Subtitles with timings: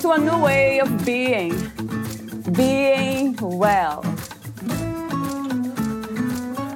[0.00, 1.52] to a new way of being,
[2.52, 4.02] being well.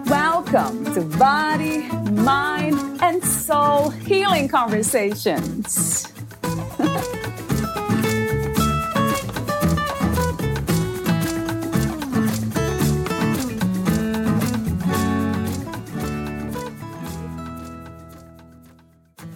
[0.06, 6.12] Welcome to Body, Mind, and Soul Healing Conversations.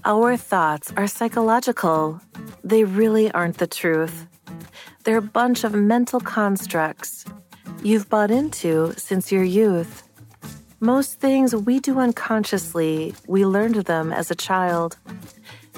[0.05, 2.21] Our thoughts are psychological.
[2.65, 4.27] They really aren't the truth.
[5.05, 7.25] They're a bunch of mental constructs
[7.83, 10.03] you've bought into since your youth.
[10.81, 14.97] Most things we do unconsciously, we learned them as a child,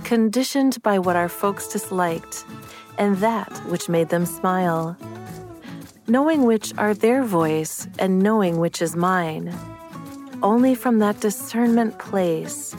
[0.05, 2.45] conditioned by what our folks disliked
[2.99, 4.97] and that which made them smile.
[6.07, 9.55] Knowing which are their voice and knowing which is mine.
[10.43, 12.75] Only from that discernment place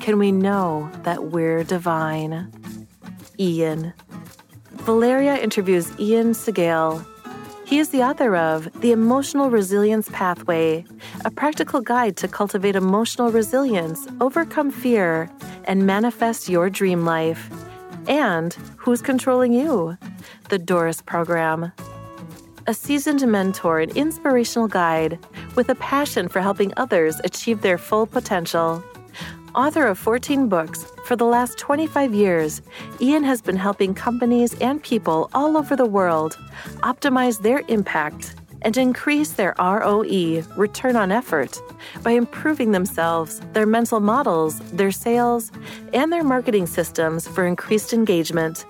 [0.00, 2.52] can we know that we're divine.
[3.38, 3.92] Ian.
[4.72, 7.04] Valeria interviews Ian Segail.
[7.66, 10.84] He is the author of The Emotional Resilience Pathway,
[11.24, 15.28] a practical guide to cultivate emotional resilience, overcome fear,
[15.64, 17.50] and manifest your dream life.
[18.06, 19.98] And Who's Controlling You?
[20.48, 21.72] The Doris Program.
[22.68, 25.18] A seasoned mentor and inspirational guide
[25.56, 28.82] with a passion for helping others achieve their full potential.
[29.56, 32.60] Author of 14 books, for the last 25 years,
[33.00, 36.36] Ian has been helping companies and people all over the world
[36.82, 41.62] optimize their impact and increase their ROE, return on effort,
[42.02, 45.52] by improving themselves, their mental models, their sales,
[45.92, 48.66] and their marketing systems for increased engagement.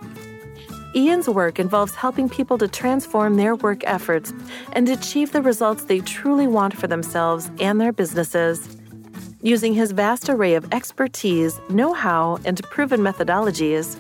[0.95, 4.35] Ian's work involves helping people to transform their work efforts
[4.73, 8.76] and achieve the results they truly want for themselves and their businesses.
[9.43, 13.97] Using his vast array of expertise, know how, and proven methodologies,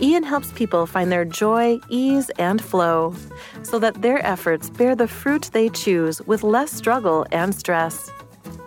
[0.00, 3.14] Ian helps people find their joy, ease, and flow
[3.62, 8.10] so that their efforts bear the fruit they choose with less struggle and stress.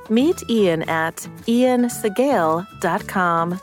[0.10, 3.62] Meet Ian at iansegail.com.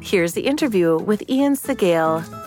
[0.00, 2.45] Here's the interview with Ian Segail.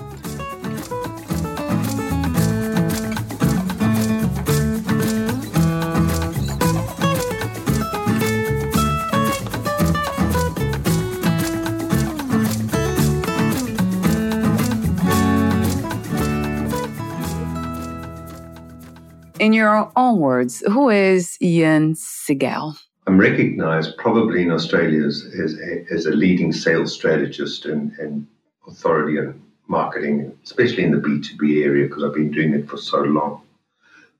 [19.39, 22.77] In your own words, who is Ian Segail?
[23.07, 28.27] I'm recognized probably in Australia as, as, a, as a leading sales strategist and, and
[28.67, 32.99] authority on marketing, especially in the B2B area, because I've been doing it for so
[32.99, 33.41] long.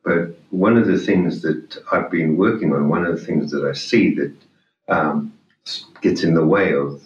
[0.06, 3.66] But one of the things that I've been working on, one of the things that
[3.66, 4.34] I see that
[4.88, 5.34] um,
[6.02, 7.04] gets in the way of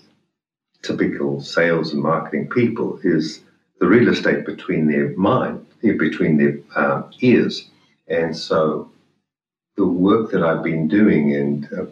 [0.84, 3.42] typical sales and marketing people is
[3.80, 7.70] the real estate between their mind, between their uh, ears.
[8.14, 8.92] And so
[9.76, 11.86] the work that I've been doing, and uh,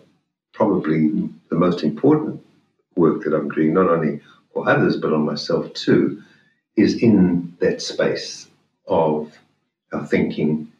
[0.54, 2.44] probably the most important
[2.96, 4.22] work that I'm doing, not only
[4.54, 6.22] for others, but on myself too,
[6.76, 8.48] is in that space
[8.88, 9.36] of
[10.08, 10.72] thinking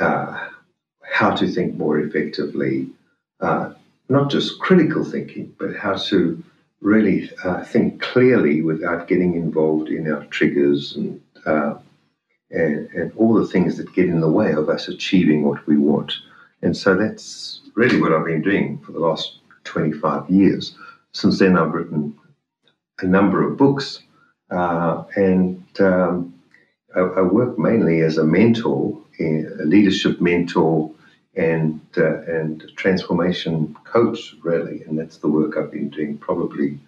[0.00, 0.48] uh,
[1.02, 2.88] how to think more effectively,
[3.40, 3.72] uh,
[4.10, 6.42] not just critical thinking, but how to
[6.80, 11.74] really uh, think clearly without getting involved in our triggers and uh,
[12.50, 15.76] and, and all the things that get in the way of us achieving what we
[15.76, 16.12] want.
[16.62, 20.74] And so that's really what I've been doing for the last 25 years.
[21.12, 22.16] Since then, I've written
[23.00, 24.00] a number of books,
[24.50, 26.34] uh, and um,
[26.96, 30.90] I, I, work mainly as a mentor, a leadership mentor,
[31.36, 34.82] and uh, and transformation coach, really.
[34.82, 36.78] And that's the work I've been doing probably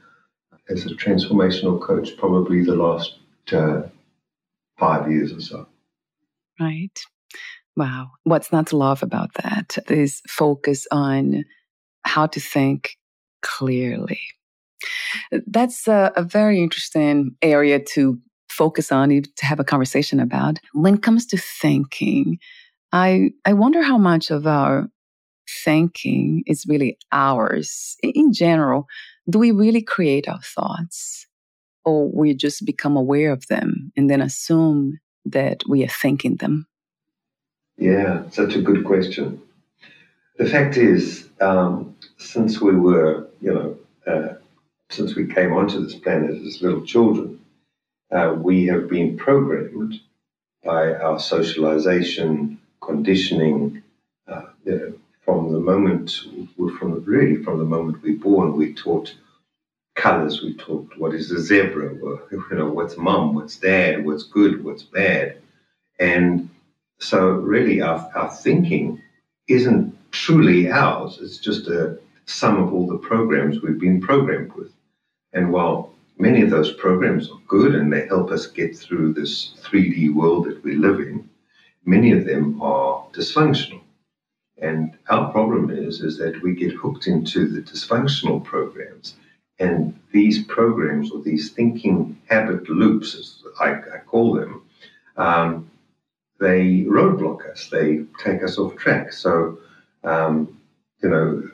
[0.69, 3.17] as a transformational coach, probably the last
[3.53, 3.83] uh,
[4.81, 5.69] five years or so.
[6.59, 6.99] Right.
[7.77, 8.11] Wow.
[8.25, 11.45] What's not to love about that is focus on
[12.05, 12.97] how to think
[13.43, 14.21] clearly.
[15.47, 18.19] That's a, a very interesting area to
[18.49, 20.59] focus on, to have a conversation about.
[20.73, 22.39] When it comes to thinking,
[22.93, 24.89] I, I wonder how much of our
[25.65, 27.97] thinking is really ours.
[28.03, 28.87] In general,
[29.29, 31.27] do we really create our thoughts?
[31.91, 36.67] Or we just become aware of them and then assume that we are thinking them?
[37.77, 39.43] Yeah, such a good question.
[40.39, 44.35] The fact is, um, since we were, you know, uh,
[44.91, 47.41] since we came onto this planet as little children,
[48.11, 50.01] uh, we have been programmed
[50.65, 53.83] by our socialization, conditioning,
[54.29, 54.93] uh, you know,
[55.25, 56.11] from the moment,
[56.79, 59.15] from really from the moment we're born, we're taught
[59.95, 60.43] colors.
[60.43, 64.83] We taught what is a zebra, you know, what's mom, what's dad, what's good, what's
[64.83, 65.37] bad,
[65.99, 66.49] and
[66.99, 69.01] so really our, our thinking
[69.49, 71.19] isn't truly ours.
[71.21, 74.73] It's just a sum of all the programs we've been programmed with.
[75.33, 79.55] And while many of those programs are good and they help us get through this
[79.63, 81.29] 3D world that we live in,
[81.85, 83.81] many of them are dysfunctional.
[84.59, 89.17] And our problem is, is that we get hooked into the dysfunctional programs.
[89.61, 94.63] And these programs or these thinking habit loops, as I, I call them,
[95.17, 95.71] um,
[96.41, 97.69] they roadblock us.
[97.69, 99.13] They take us off track.
[99.13, 99.59] So,
[100.03, 100.59] um,
[101.03, 101.51] you know,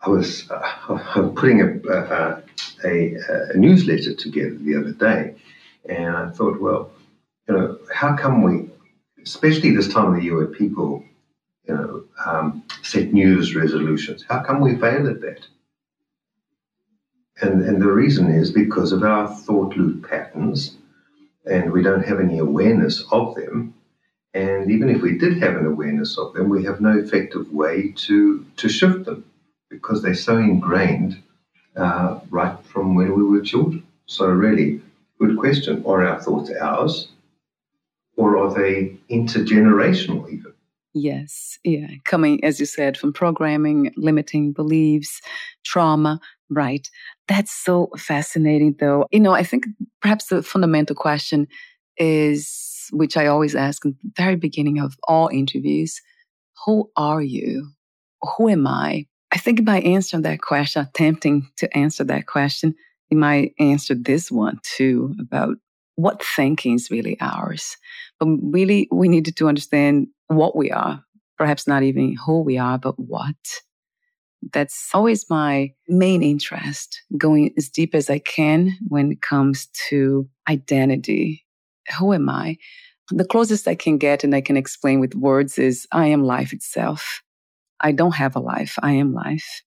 [0.00, 2.42] I was uh, putting a, a,
[2.84, 5.34] a, newsletter together the other day,
[5.88, 6.90] and I thought, well,
[7.48, 8.68] you know, how come we,
[9.22, 11.04] especially this time of the year where people,
[11.68, 15.46] you know, um, set news resolutions, how come we fail at that?
[17.40, 20.76] And, and the reason is because of our thought loop patterns,
[21.44, 23.74] and we don't have any awareness of them.
[24.34, 27.92] And even if we did have an awareness of them, we have no effective way
[27.96, 29.24] to, to shift them
[29.70, 31.22] because they're so ingrained
[31.76, 33.86] uh, right from when we were children.
[34.06, 34.80] So, really,
[35.18, 35.84] good question.
[35.86, 37.08] Are our thoughts ours
[38.16, 40.52] or are they intergenerational even?
[40.94, 41.88] Yes, yeah.
[42.04, 45.20] Coming, as you said, from programming, limiting beliefs,
[45.62, 46.88] trauma, right?
[47.28, 49.06] That's so fascinating, though.
[49.10, 49.66] You know, I think
[50.00, 51.46] perhaps the fundamental question
[51.96, 56.00] is, which I always ask in the very beginning of all interviews
[56.64, 57.68] who are you?
[58.22, 59.06] Who am I?
[59.32, 62.74] I think by answering that question, attempting to answer that question,
[63.10, 65.56] you might answer this one too about
[65.96, 67.76] what thinking is really ours.
[68.18, 71.02] But really, we needed to understand what we are,
[71.38, 73.36] perhaps not even who we are, but what.
[74.52, 80.28] That's always my main interest, going as deep as I can when it comes to
[80.48, 81.44] identity.
[81.98, 82.56] Who am I?
[83.10, 86.52] The closest I can get and I can explain with words is I am life
[86.52, 87.22] itself.
[87.80, 88.78] I don't have a life.
[88.82, 89.62] I am life.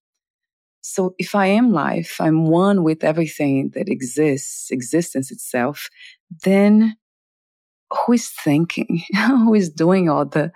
[0.81, 5.89] So if I am life, I'm one with everything that exists, existence itself,
[6.43, 6.95] then
[7.91, 9.03] who is thinking?
[9.15, 10.51] who is doing all the,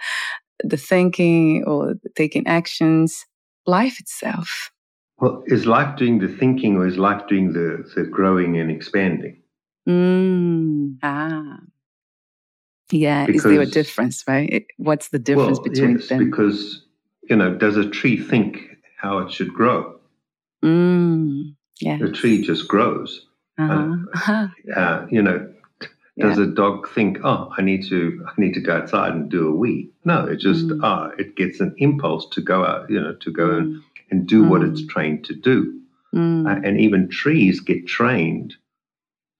[0.64, 3.26] the thinking or taking actions?
[3.66, 4.72] Life itself.
[5.20, 9.42] Well, is life doing the thinking or is life doing the, the growing and expanding?
[9.88, 11.60] Mm, ah.
[12.92, 14.66] Yeah, because, is there a difference, right?
[14.78, 16.30] What's the difference well, between yes, them?
[16.30, 16.84] Because
[17.30, 20.00] you know, does a tree think how it should grow?
[20.64, 21.98] Mm, yeah.
[21.98, 23.26] The tree just grows.
[23.58, 24.48] Uh-huh.
[24.76, 25.53] Uh, you know,
[26.20, 29.48] does a dog think, oh, I need to, I need to go outside and do
[29.48, 29.90] a wee?
[30.06, 30.80] No, it just, mm.
[30.84, 33.58] ah, it gets an impulse to go out, you know, to go mm.
[33.58, 34.50] and, and do mm.
[34.50, 34.90] what it's mm.
[34.90, 35.80] trained to do.
[36.16, 38.56] Uh, and even trees get trained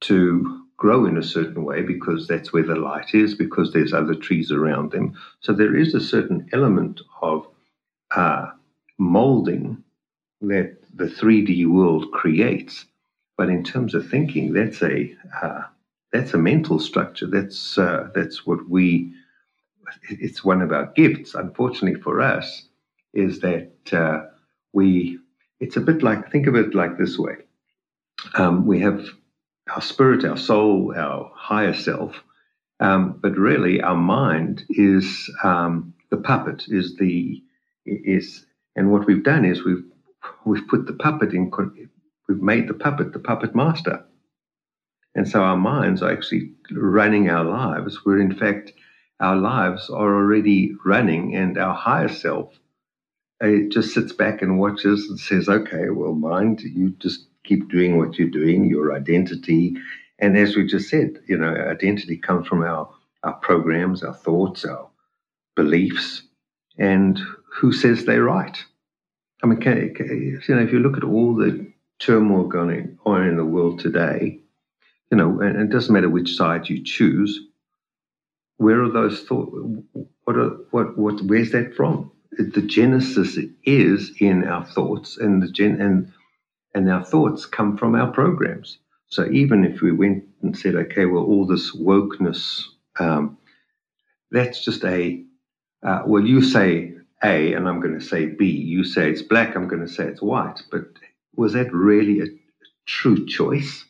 [0.02, 4.16] to grow in a certain way because that's where the light is, because there's other
[4.16, 5.14] trees around them.
[5.42, 7.48] So there is a certain element of
[8.16, 8.48] uh,
[8.98, 9.84] molding
[10.42, 12.86] that the 3D world creates.
[13.38, 15.62] But in terms of thinking, that's a uh,
[16.14, 17.28] that's a mental structure.
[17.28, 19.12] That's uh, that's what we.
[20.10, 21.34] It's one of our gifts.
[21.34, 22.68] Unfortunately for us,
[23.14, 24.22] is that uh,
[24.72, 25.20] we.
[25.60, 27.36] It's a bit like think of it like this way.
[28.36, 29.06] Um, we have
[29.74, 32.16] our spirit, our soul, our higher self,
[32.80, 36.66] um, but really our mind is um, the puppet.
[36.68, 37.42] Is the
[37.86, 39.84] is and what we've done is we've
[40.46, 41.52] we've put the puppet in
[42.30, 44.06] we've made the puppet the puppet master
[45.16, 48.74] and so our minds are actually running our lives where in fact
[49.20, 52.54] our lives are already running and our higher self
[53.42, 57.98] it just sits back and watches and says okay well mind you just keep doing
[57.98, 59.76] what you're doing your identity
[60.20, 62.90] and as we just said you know identity comes from our
[63.24, 64.90] our programs our thoughts our
[65.56, 66.24] beliefs
[66.78, 68.64] and who says they're right.
[69.44, 71.68] I mean, can, can, you know, if you look at all the
[72.00, 74.40] turmoil going on in the world today,
[75.14, 77.42] you know, and it doesn't matter which side you choose.
[78.58, 79.52] Where are those thoughts?
[80.26, 81.22] What are what what?
[81.24, 82.12] Where's that from?
[82.38, 86.14] The genesis is in our thoughts, and the gen and
[86.76, 88.80] and our thoughts come from our programs.
[89.08, 92.64] So even if we went and said, okay, well, all this wokeness
[93.00, 93.38] Um,
[94.32, 95.24] that's just a,
[95.84, 96.94] uh, well, you say
[97.24, 98.48] A and I'm going to say B.
[98.48, 100.62] You say it's black, I'm going to say it's white.
[100.72, 100.86] But
[101.36, 102.28] was that really a
[102.88, 103.86] true choice?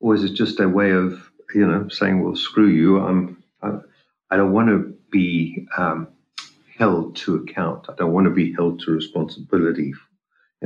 [0.00, 3.78] Or is it just a way of, you know, saying, well, screw you, I'm, I,
[4.30, 6.08] I don't want to be um,
[6.78, 7.86] held to account.
[7.88, 9.94] I don't want to be held to responsibility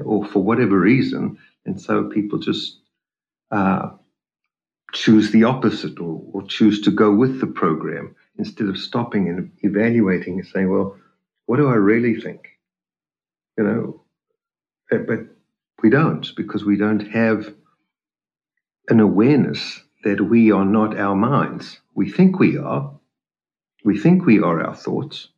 [0.05, 1.39] or for whatever reason.
[1.67, 2.79] And so people just
[3.51, 3.91] uh,
[4.93, 9.51] choose the opposite or, or choose to go with the program instead of stopping and
[9.62, 10.97] evaluating and saying, well,
[11.47, 12.49] what do I really think?
[13.59, 14.03] You know,
[14.91, 15.21] but, but
[15.83, 17.55] we don't because we don't have
[18.89, 21.79] an awareness that we are not our minds.
[21.95, 22.99] We think we are.
[23.85, 25.29] We think we are our thoughts.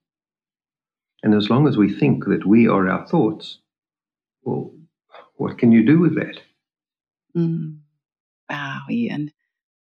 [1.22, 3.58] And as long as we think that we are our thoughts,
[4.42, 4.72] well,
[5.36, 6.40] what can you do with that?
[7.36, 7.78] Mm.
[8.50, 9.32] Wow, Ian.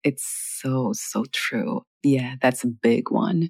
[0.04, 0.26] It's
[0.62, 1.86] so, so true.
[2.04, 3.50] Yeah, that's a big one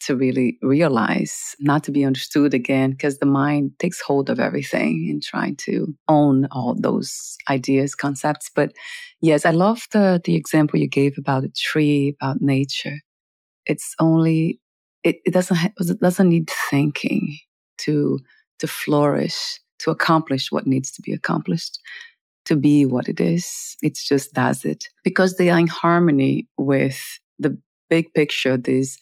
[0.00, 5.08] to really realize, not to be understood again, because the mind takes hold of everything
[5.10, 8.50] and trying to own all those ideas, concepts.
[8.54, 8.72] But
[9.20, 13.00] yes, I love the the example you gave about a tree, about nature.
[13.66, 14.60] It's only
[15.04, 17.38] it, it doesn't ha- it doesn't need thinking
[17.78, 18.18] to
[18.58, 21.78] to flourish, to accomplish what needs to be accomplished
[22.46, 23.76] to be what it is.
[23.82, 26.98] It just does it because they are in harmony with
[27.38, 27.58] the
[27.90, 28.56] big picture.
[28.56, 28.98] This,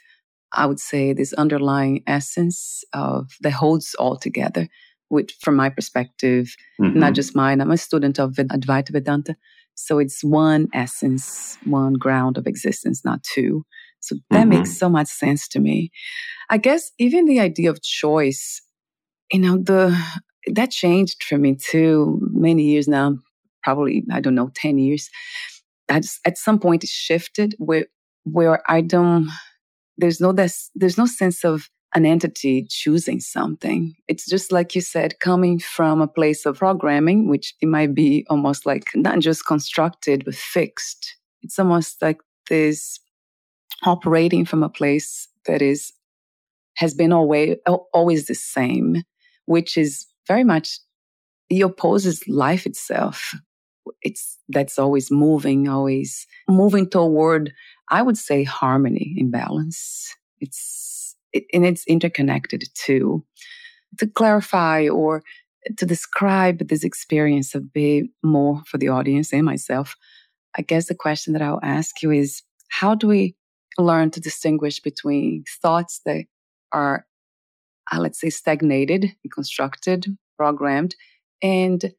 [0.54, 4.68] I would say, this underlying essence of that holds all together.
[5.08, 6.98] Which, from my perspective, mm-hmm.
[6.98, 7.60] not just mine.
[7.60, 9.36] I'm a student of Advaita Vedanta,
[9.74, 13.64] so it's one essence, one ground of existence, not two.
[14.00, 14.48] So that mm-hmm.
[14.48, 15.90] makes so much sense to me.
[16.50, 18.62] I guess even the idea of choice,
[19.30, 19.96] you know, the
[20.52, 23.18] that changed for me too many years now
[23.64, 25.10] probably, I don't know, 10 years.
[25.90, 27.86] Just, at some point it shifted where,
[28.24, 29.28] where I don't,
[29.96, 33.94] there's no, this, there's no sense of an entity choosing something.
[34.08, 38.26] It's just like you said, coming from a place of programming, which it might be
[38.28, 41.16] almost like not just constructed, but fixed.
[41.42, 42.98] It's almost like this
[43.84, 45.92] operating from a place that is,
[46.76, 47.56] has been always,
[47.92, 49.02] always the same,
[49.46, 50.80] which is very much,
[51.48, 53.34] it opposes life itself
[54.04, 57.52] it's that's always moving, always moving toward,
[57.90, 60.14] I would say, harmony and balance.
[60.40, 63.24] It's it, and it's interconnected too.
[63.98, 65.22] To clarify or
[65.76, 69.96] to describe this experience a bit more for the audience and myself,
[70.56, 73.34] I guess the question that I'll ask you is how do we
[73.78, 76.26] learn to distinguish between thoughts that
[76.72, 77.06] are,
[77.90, 80.06] uh, let's say, stagnated, constructed,
[80.36, 80.94] programmed,
[81.42, 81.92] and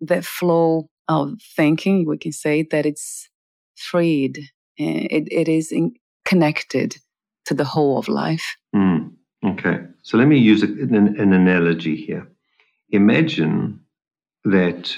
[0.00, 3.28] that flow of thinking, we can say that it's
[3.76, 4.38] freed.
[4.78, 5.94] Eh, it, it is in,
[6.24, 6.96] connected
[7.46, 8.56] to the whole of life.
[8.74, 9.12] Mm,
[9.44, 9.80] okay.
[10.02, 12.28] So let me use an, an analogy here.
[12.90, 13.80] Imagine
[14.44, 14.96] that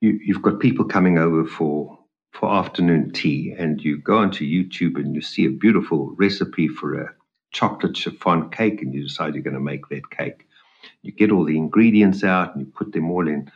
[0.00, 1.98] you, you've got people coming over for
[2.32, 6.98] for afternoon tea, and you go onto YouTube and you see a beautiful recipe for
[6.98, 7.14] a
[7.52, 10.46] chocolate chiffon cake, and you decide you're going to make that cake.
[11.02, 13.50] You get all the ingredients out and you put them all in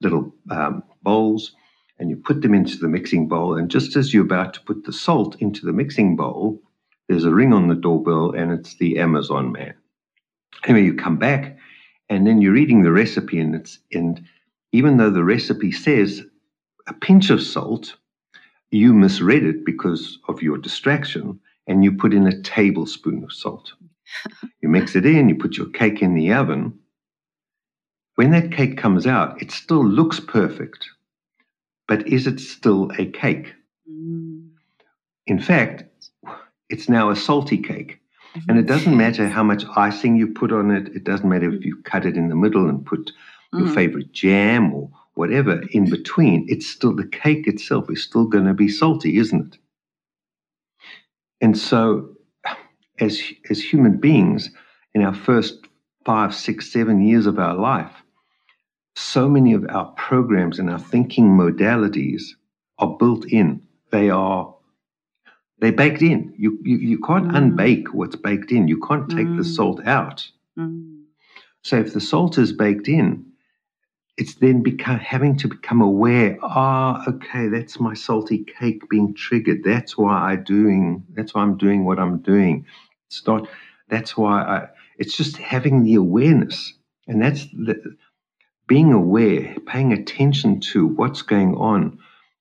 [0.00, 1.52] little um, bowls
[1.98, 3.56] and you put them into the mixing bowl.
[3.56, 6.62] And just as you're about to put the salt into the mixing bowl,
[7.08, 9.74] there's a ring on the doorbell and it's the Amazon man.
[10.64, 11.58] Anyway, you come back
[12.08, 14.24] and then you're reading the recipe and it's and
[14.72, 16.22] even though the recipe says
[16.86, 17.96] a pinch of salt,
[18.70, 23.72] you misread it because of your distraction and you put in a tablespoon of salt.
[24.62, 26.78] you mix it in, you put your cake in the oven,
[28.20, 30.90] when that cake comes out, it still looks perfect,
[31.88, 33.54] but is it still a cake?
[33.90, 34.50] Mm.
[35.26, 35.84] In fact,
[36.68, 37.98] it's now a salty cake.
[38.46, 40.88] And it doesn't matter how much icing you put on it.
[40.94, 43.10] It doesn't matter if you cut it in the middle and put
[43.54, 43.74] your mm.
[43.74, 46.44] favorite jam or whatever in between.
[46.46, 49.58] It's still the cake itself is still going to be salty, isn't it?
[51.40, 52.16] And so,
[52.98, 54.50] as as human beings,
[54.94, 55.66] in our first
[56.04, 57.92] five, six, seven years of our life,
[58.96, 62.22] so many of our programs and our thinking modalities
[62.78, 63.62] are built in.
[63.90, 64.54] They are
[65.58, 66.34] they're baked in.
[66.36, 67.36] You you, you can't mm.
[67.36, 68.68] unbake what's baked in.
[68.68, 69.36] You can't take mm.
[69.36, 70.26] the salt out.
[70.58, 71.02] Mm.
[71.62, 73.26] So if the salt is baked in,
[74.16, 76.38] it's then become having to become aware.
[76.42, 79.62] Ah, oh, okay, that's my salty cake being triggered.
[79.64, 81.04] That's why I doing.
[81.14, 82.66] That's why I'm doing what I'm doing.
[83.08, 83.48] It's not.
[83.88, 84.68] That's why I.
[84.98, 86.74] It's just having the awareness,
[87.06, 87.96] and that's the
[88.70, 91.98] being aware, paying attention to what's going on,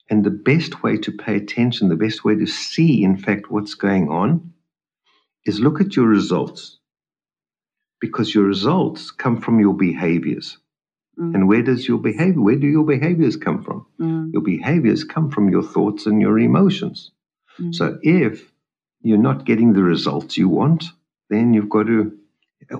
[0.09, 3.75] And the best way to pay attention, the best way to see, in fact, what's
[3.75, 4.53] going on
[5.45, 6.77] is look at your results.
[8.01, 10.57] Because your results come from your behaviors.
[11.19, 11.35] Mm.
[11.35, 13.85] And where does your behavior, where do your behaviors come from?
[13.99, 14.33] Mm.
[14.33, 17.11] Your behaviors come from your thoughts and your emotions.
[17.59, 17.75] Mm.
[17.75, 18.51] So if
[19.01, 20.85] you're not getting the results you want,
[21.29, 22.17] then you've got to,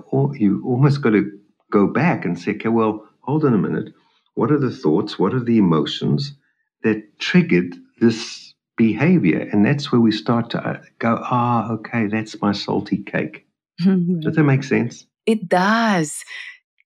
[0.06, 1.38] or you almost got to
[1.70, 3.92] go back and say, okay, well, hold on a minute.
[4.34, 5.18] What are the thoughts?
[5.18, 6.32] What are the emotions
[6.82, 9.48] that triggered this behavior?
[9.52, 13.46] And that's where we start to uh, go, ah, oh, okay, that's my salty cake.
[13.78, 15.06] Does that make sense?
[15.26, 16.24] It does.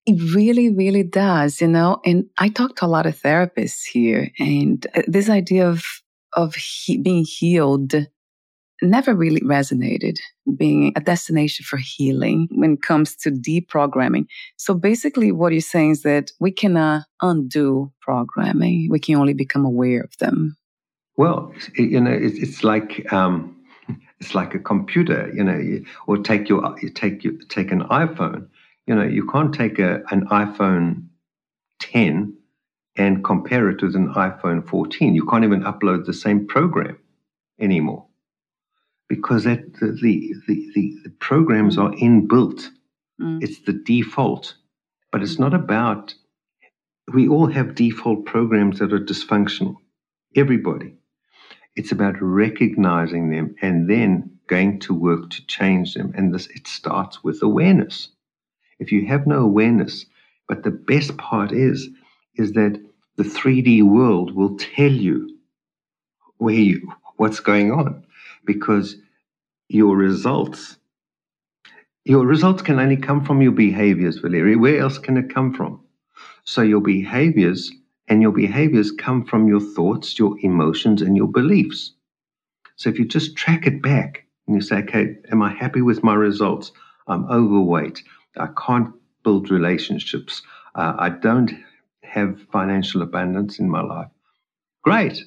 [0.07, 2.01] It really, really does, you know.
[2.05, 5.83] And I talk to a lot of therapists here, and uh, this idea of
[6.35, 7.95] of he, being healed
[8.83, 10.19] never really resonated
[10.57, 14.27] being a destination for healing when it comes to deprogramming.
[14.57, 19.65] So basically, what you're saying is that we cannot undo programming, we can only become
[19.65, 20.57] aware of them.
[21.17, 23.13] Well, you know, it's, like.
[23.13, 23.51] Um,
[24.21, 28.49] it's like a computer, you know, or take your you take you take an iPhone.
[28.87, 31.09] You know, you can't take a, an iPhone
[31.81, 32.35] 10
[32.97, 35.15] and compare it with an iPhone 14.
[35.15, 36.99] You can't even upload the same program
[37.61, 38.04] anymore
[39.09, 42.69] because that the, the, the, the programs are inbuilt.
[43.21, 43.43] Mm.
[43.43, 44.55] It's the default.
[45.13, 46.15] But it's not about,
[47.13, 49.77] we all have default programs that are dysfunctional.
[50.35, 50.95] Everybody.
[51.77, 56.13] It's about recognizing them and then going to work to change them.
[56.17, 58.09] And this it starts with awareness.
[58.79, 60.07] If you have no awareness,
[60.49, 61.89] but the best part is,
[62.37, 62.81] is that
[63.17, 65.39] the 3D world will tell you
[66.39, 68.04] where you, what's going on
[68.47, 68.97] because
[69.69, 70.77] your results
[72.05, 74.59] your results can only come from your behaviors, Valeria.
[74.59, 75.81] Where else can it come from?
[76.45, 77.73] So your behaviors
[78.09, 81.93] and your behaviors come from your thoughts, your emotions, and your beliefs.
[82.77, 86.05] So if you just track it back and you say, okay, am I happy with
[86.05, 86.73] my results?
[87.09, 88.03] I'm overweight.
[88.37, 90.43] I can't build relationships.
[90.75, 91.53] Uh, I don't
[92.03, 94.09] have financial abundance in my life.
[94.83, 95.23] Great.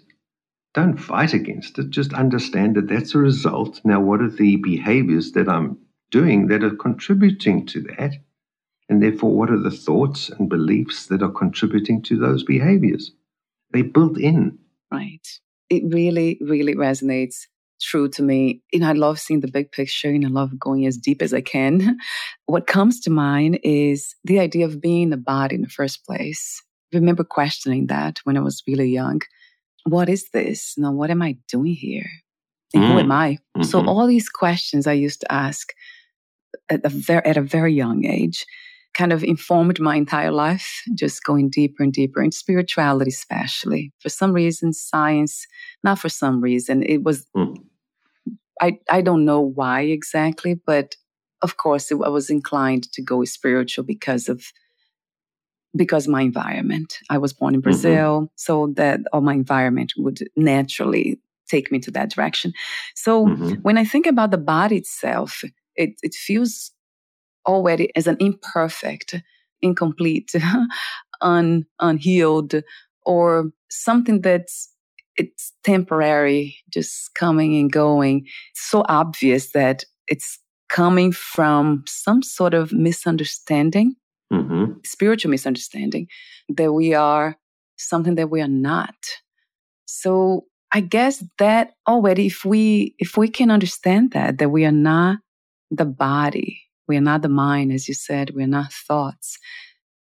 [0.77, 1.89] Don't fight against it.
[1.89, 3.81] Just understand that that's a result.
[3.83, 5.75] Now, what are the behaviors that I'm
[6.11, 8.11] doing that are contributing to that?
[8.87, 13.11] And therefore, what are the thoughts and beliefs that are contributing to those behaviors?
[13.71, 14.59] They built in.
[14.91, 15.27] Right.
[15.71, 17.47] It really, really resonates
[17.81, 18.61] true to me.
[18.71, 21.33] You know, I love seeing the big picture and I love going as deep as
[21.33, 21.97] I can.
[22.45, 26.61] what comes to mind is the idea of being a body in the first place.
[26.93, 29.23] I remember questioning that when I was really young
[29.89, 30.73] what is this?
[30.77, 32.09] Now, what am I doing here?
[32.73, 32.91] And mm.
[32.91, 33.33] who am I?
[33.55, 33.63] Mm-hmm.
[33.63, 35.73] So all these questions I used to ask
[36.69, 38.45] at a very, at a very young age
[38.93, 43.93] kind of informed my entire life, just going deeper and deeper in spirituality, especially.
[43.99, 45.45] For some reason, science,
[45.83, 47.57] not for some reason, it was, mm.
[48.59, 50.95] I, I don't know why exactly, but
[51.43, 54.45] of course, it, I was inclined to go spiritual because of
[55.75, 56.97] because my environment.
[57.09, 57.69] I was born in mm-hmm.
[57.69, 58.25] Brazil, mm-hmm.
[58.35, 62.53] so that all my environment would naturally take me to that direction.
[62.95, 63.53] So mm-hmm.
[63.61, 65.43] when I think about the body itself,
[65.75, 66.71] it, it feels
[67.45, 69.15] already as an imperfect,
[69.61, 70.33] incomplete,
[71.21, 72.55] un, unhealed,
[73.05, 74.69] or something that's
[75.15, 78.27] it's temporary, just coming and going.
[78.51, 80.37] It's so obvious that it's
[80.69, 83.95] coming from some sort of misunderstanding
[84.31, 84.73] mm-hmm.
[84.83, 86.07] spiritual misunderstanding
[86.49, 87.37] that we are
[87.77, 88.95] something that we are not.
[89.85, 94.71] So I guess that already, if we if we can understand that that we are
[94.71, 95.19] not
[95.71, 99.37] the body, we are not the mind, as you said, we are not thoughts,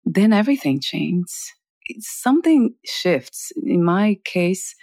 [0.04, 1.52] then everything changes.
[1.98, 3.52] Something shifts.
[3.62, 4.74] In my case,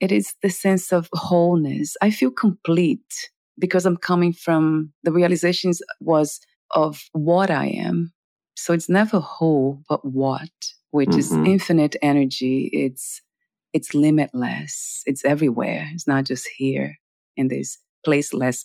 [0.00, 1.96] it is the sense of wholeness.
[2.00, 8.12] I feel complete because I'm coming from the realizations was of what I am
[8.54, 10.50] so it's never who, but what,
[10.90, 11.18] which mm-hmm.
[11.18, 12.70] is infinite energy.
[12.72, 13.20] It's
[13.72, 15.02] it's limitless.
[15.04, 15.88] It's everywhere.
[15.92, 16.96] It's not just here
[17.36, 18.64] in this placeless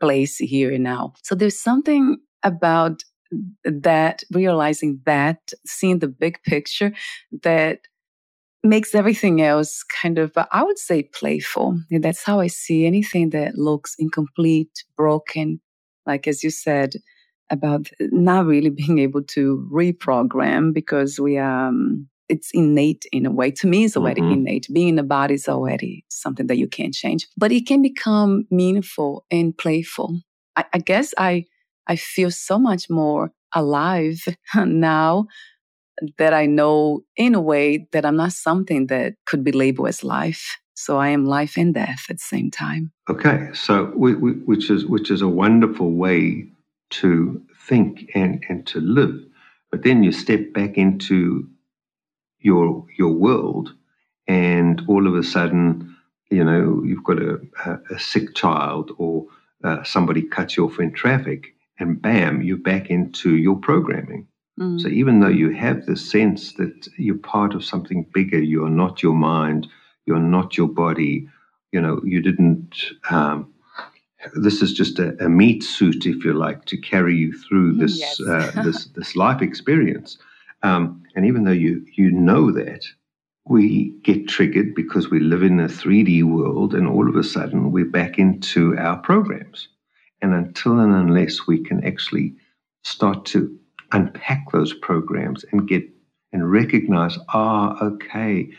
[0.00, 1.12] place here and now.
[1.22, 3.04] So there's something about
[3.64, 6.92] that, realizing that, seeing the big picture
[7.42, 7.80] that
[8.64, 11.80] makes everything else kind of, I would say, playful.
[11.90, 15.60] And that's how I see anything that looks incomplete, broken.
[16.06, 16.94] Like, as you said,
[17.50, 23.50] about not really being able to reprogram because we um it's innate in a way.
[23.50, 24.46] To me, it's already mm-hmm.
[24.46, 24.68] innate.
[24.72, 28.44] Being in the body is already something that you can't change, but it can become
[28.52, 30.20] meaningful and playful.
[30.54, 31.46] I, I guess I
[31.88, 35.26] I feel so much more alive now
[36.18, 40.04] that I know in a way that I'm not something that could be labeled as
[40.04, 40.56] life.
[40.74, 42.92] So I am life and death at the same time.
[43.10, 46.46] Okay, so which is which is a wonderful way
[46.90, 49.24] to think and and to live.
[49.70, 51.48] But then you step back into
[52.40, 53.74] your your world,
[54.26, 55.96] and all of a sudden,
[56.30, 59.26] you know, you've got a, a, a sick child or
[59.64, 64.26] uh, somebody cuts you off in traffic, and bam, you're back into your programming.
[64.58, 64.80] Mm.
[64.80, 68.70] So even though you have the sense that you're part of something bigger, you are
[68.70, 69.68] not your mind,
[70.06, 71.28] you're not your body.
[71.72, 72.74] You know, you didn't.
[73.10, 73.52] Um,
[74.34, 77.98] this is just a, a, meat suit, if you like, to carry you through this
[77.98, 78.20] yes.
[78.20, 80.18] uh, this this life experience.
[80.62, 82.84] Um, and even though you you know that,
[83.46, 87.72] we get triggered because we live in a 3D world, and all of a sudden
[87.72, 89.68] we're back into our programs.
[90.22, 92.34] And until and unless we can actually
[92.84, 93.58] start to
[93.92, 95.84] unpack those programs and get
[96.32, 98.50] and recognize, ah, okay,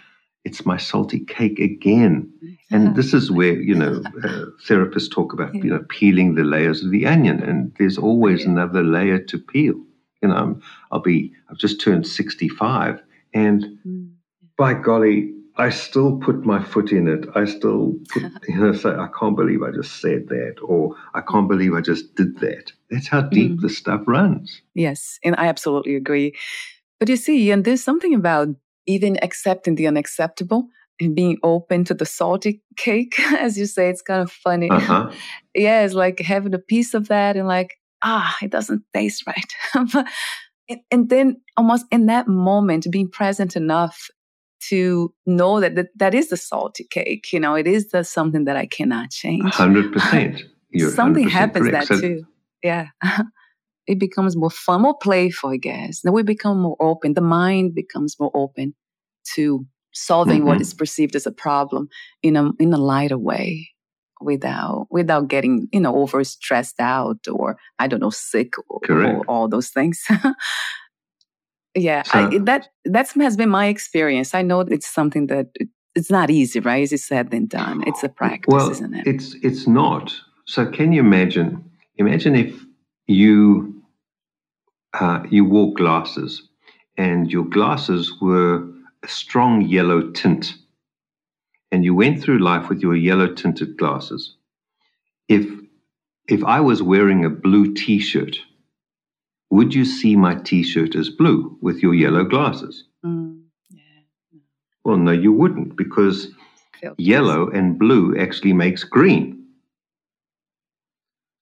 [0.44, 2.32] it's my salty cake again.
[2.42, 2.56] Yeah.
[2.72, 5.64] And this is where, you know, uh, therapists talk about, yeah.
[5.64, 7.44] you know, peeling the layers of the onion.
[7.44, 8.52] And there's always yeah.
[8.52, 9.76] another layer to peel.
[10.22, 10.60] You know,
[10.92, 13.02] I'll be, I've just turned 65
[13.34, 14.12] and mm.
[14.58, 17.26] by golly, I still put my foot in it.
[17.36, 21.22] I still put, you know, say, I can't believe I just said that, or I
[21.22, 22.72] can't believe I just did that.
[22.90, 23.62] That's how deep mm.
[23.62, 24.62] the stuff runs.
[24.74, 25.20] Yes.
[25.24, 26.36] And I absolutely agree.
[27.00, 28.50] But you see, and there's something about
[28.88, 30.68] even accepting the unacceptable
[31.00, 34.70] and being open to the salty cake, as you say, it's kind of funny.
[34.70, 35.12] Uh-huh.
[35.56, 39.54] yeah, it's like having a piece of that and like, ah, it doesn't taste right.
[39.94, 40.08] but,
[40.90, 44.08] and then almost in that moment, being present enough
[44.70, 47.34] to know that that, that is the salty cake.
[47.34, 49.54] You know, it is the something that I cannot change.
[49.54, 50.44] Hundred percent.
[50.78, 51.90] Something 100% happens correct.
[51.90, 52.24] that so, too.
[52.64, 52.88] Yeah.
[53.92, 56.00] It becomes more fun, more playful, I guess.
[56.02, 57.14] Then we become more open.
[57.14, 58.74] The mind becomes more open
[59.36, 60.48] to solving mm-hmm.
[60.48, 61.90] what is perceived as a problem
[62.24, 63.70] in a in a lighter way
[64.22, 69.26] without without getting you know over stressed out or I don't know sick or, or
[69.28, 70.02] all those things.
[71.76, 74.34] yeah, so, I, that that has been my experience.
[74.34, 75.48] I know it's something that
[75.96, 76.90] it's not easy, right?
[76.90, 77.84] It's said than done.
[77.86, 79.06] It's a practice, well, isn't it?
[79.06, 80.14] It's it's not.
[80.46, 81.62] So can you imagine?
[81.98, 82.56] Imagine if
[83.08, 83.71] you
[84.94, 86.48] uh, you wore glasses,
[86.98, 88.68] and your glasses were
[89.04, 90.54] a strong yellow tint,
[91.72, 94.36] and you went through life with your yellow tinted glasses.
[95.28, 95.48] If
[96.28, 98.38] if I was wearing a blue T-shirt,
[99.50, 102.86] would you see my T-shirt as blue with your yellow glasses?
[103.06, 104.40] Mm, yeah.
[104.84, 106.28] Well, no, you wouldn't because
[106.98, 109.46] yellow and blue actually makes green.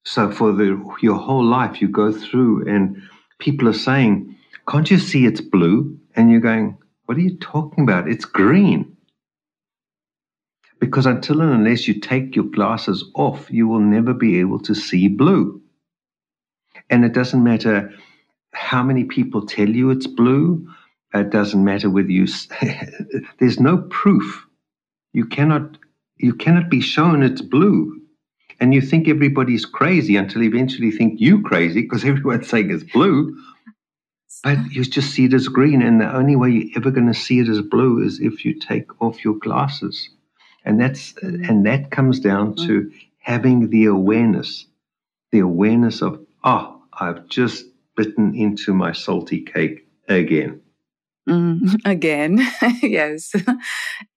[0.05, 3.01] So for the your whole life, you go through and
[3.39, 4.35] people are saying,
[4.67, 5.97] Can't you see it's blue?
[6.15, 8.07] And you're going, What are you talking about?
[8.07, 8.95] It's green.
[10.79, 14.73] Because until and unless you take your glasses off, you will never be able to
[14.73, 15.61] see blue.
[16.89, 17.93] And it doesn't matter
[18.53, 20.67] how many people tell you it's blue.
[21.13, 22.27] It doesn't matter whether you.
[23.39, 24.45] there's no proof.
[25.13, 25.77] You cannot.
[26.17, 27.98] You cannot be shown it's blue
[28.59, 32.83] and you think everybody's crazy until you eventually think you crazy because everyone's saying it's
[32.83, 33.35] blue.
[34.43, 37.13] But you just see it as green, and the only way you're ever going to
[37.13, 40.09] see it as blue is if you take off your glasses,
[40.65, 42.93] and that's and that comes down to mm.
[43.19, 44.65] having the awareness,
[45.31, 50.61] the awareness of oh, I've just bitten into my salty cake again.
[51.29, 52.39] Mm, again,
[52.81, 53.31] yes.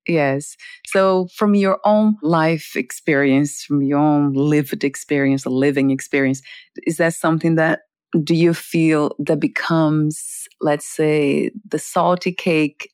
[0.07, 0.57] yes.
[0.87, 6.43] So, from your own life experience, from your own lived experience, a living experience,
[6.87, 7.81] is that something that
[8.25, 12.91] do you feel that becomes, let's say, the salty cake?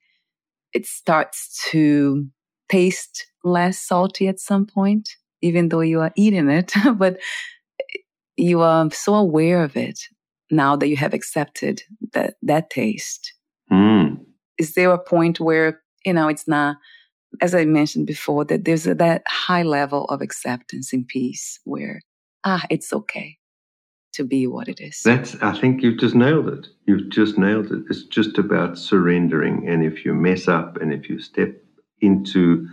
[0.75, 2.27] It starts to
[2.71, 5.11] taste less salty at some point,
[5.43, 7.19] even though you are eating it, but
[8.37, 9.99] you are so aware of it
[10.51, 13.35] now that you have accepted that that taste
[13.71, 14.25] Mm.
[14.59, 16.77] Is there a point where, you know, it's not,
[17.41, 22.01] as I mentioned before, that there's a, that high level of acceptance and peace where,
[22.45, 23.37] ah, it's okay
[24.15, 25.01] to be what it is?
[25.05, 26.67] That's, I think you've just nailed it.
[26.87, 27.83] You've just nailed it.
[27.91, 29.69] It's just about surrendering.
[29.69, 31.55] And if you mess up and if you step
[32.01, 32.67] into,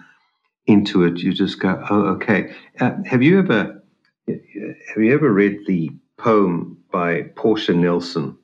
[0.66, 2.56] into it, you just go, oh, okay.
[2.80, 3.84] Uh, have you ever,
[4.28, 8.38] have you ever read the poem by Portia Nelson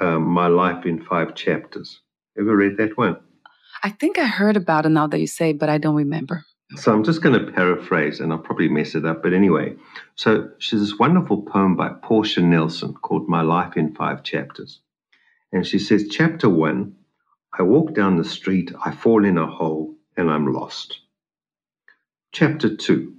[0.00, 2.00] um, My Life in Five Chapters.
[2.38, 3.16] Ever read that one?
[3.82, 6.44] I think I heard about it now that you say, but I don't remember.
[6.76, 9.22] So I'm just going to paraphrase, and I'll probably mess it up.
[9.22, 9.76] But anyway,
[10.16, 14.80] so she's this wonderful poem by Portia Nelson called My Life in Five Chapters.
[15.52, 16.96] And she says, Chapter one
[17.56, 21.00] I walk down the street, I fall in a hole, and I'm lost.
[22.32, 23.14] Chapter 2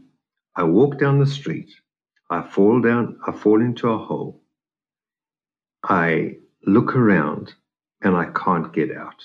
[0.58, 1.72] I walk down the street,
[2.30, 4.42] I fall down, I fall into a hole.
[5.84, 7.54] I look around
[8.02, 9.24] and I can't get out.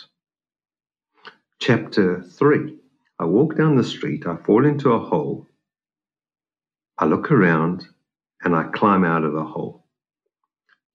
[1.59, 2.76] Chapter 3
[3.18, 5.46] I walk down the street, I fall into a hole.
[6.96, 7.87] I look around
[8.42, 9.85] and I climb out of the hole.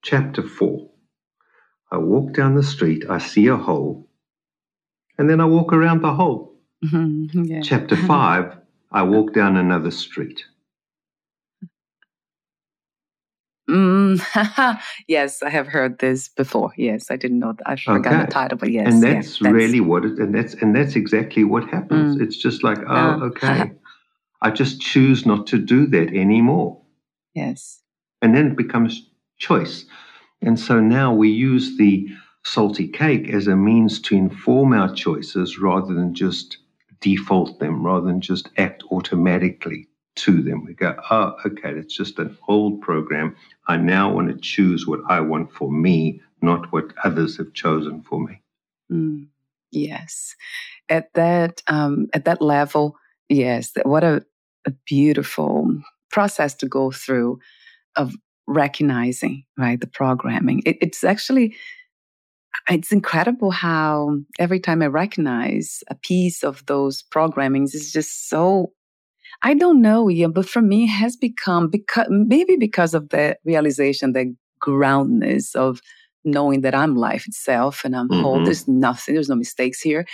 [0.03, 0.89] Chapter 4
[1.91, 4.09] I walk down the street, I see a hole,
[5.17, 6.59] and then I walk around the hole.
[6.83, 7.43] Mm-hmm.
[7.45, 7.61] Yeah.
[7.61, 8.57] Chapter 5
[8.91, 10.45] I walk down another street.
[13.75, 16.71] Mm, yes, I have heard this before.
[16.77, 17.69] Yes, I didn't know that.
[17.69, 18.25] I forgot okay.
[18.25, 20.95] the title, but yes, and that's, yeah, that's, really what it, and that's and that's
[20.95, 22.15] exactly what happens.
[22.15, 22.21] Mm.
[22.21, 23.73] It's just like, oh, okay,
[24.41, 26.81] I just choose not to do that anymore.
[27.33, 27.81] Yes,
[28.21, 29.09] and then it becomes
[29.39, 29.83] choice,
[30.41, 32.07] and so now we use the
[32.45, 36.59] salty cake as a means to inform our choices rather than just
[37.01, 40.65] default them, rather than just act automatically to them.
[40.65, 43.35] We go, oh, okay, it's just an old program.
[43.67, 48.01] I now want to choose what I want for me, not what others have chosen
[48.01, 48.41] for me.
[48.91, 49.27] Mm,
[49.71, 50.35] yes,
[50.89, 52.95] at that um, at that level,
[53.29, 53.71] yes.
[53.83, 54.23] What a,
[54.65, 57.39] a beautiful process to go through
[57.95, 58.13] of
[58.47, 60.61] recognizing right the programming.
[60.65, 61.55] It, it's actually
[62.69, 68.71] it's incredible how every time I recognize a piece of those programmings, it's just so
[69.41, 73.37] I don't know, Ian, but for me, it has become because maybe because of the
[73.43, 75.81] realization, the groundness of
[76.25, 78.21] knowing that I'm life itself and I'm mm-hmm.
[78.21, 78.43] whole.
[78.43, 80.05] There's nothing, there's no mistakes here.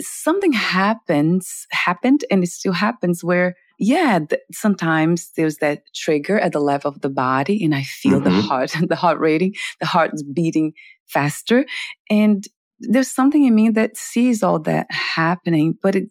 [0.00, 6.52] Something happens, happened, and it still happens where, yeah, th- sometimes there's that trigger at
[6.52, 8.24] the level of the body, and I feel mm-hmm.
[8.36, 10.72] the heart, the heart rating, the heart's beating
[11.06, 11.66] faster.
[12.08, 12.44] And
[12.80, 16.08] there's something in me that sees all that happening, but it,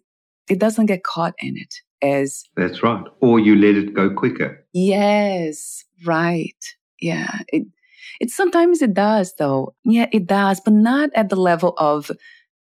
[0.48, 3.04] it doesn't get caught in it as that's right.
[3.20, 4.64] Or you let it go quicker.
[4.72, 6.64] Yes right.
[7.00, 7.64] Yeah it
[8.20, 9.74] it sometimes it does though.
[9.84, 12.10] Yeah it does but not at the level of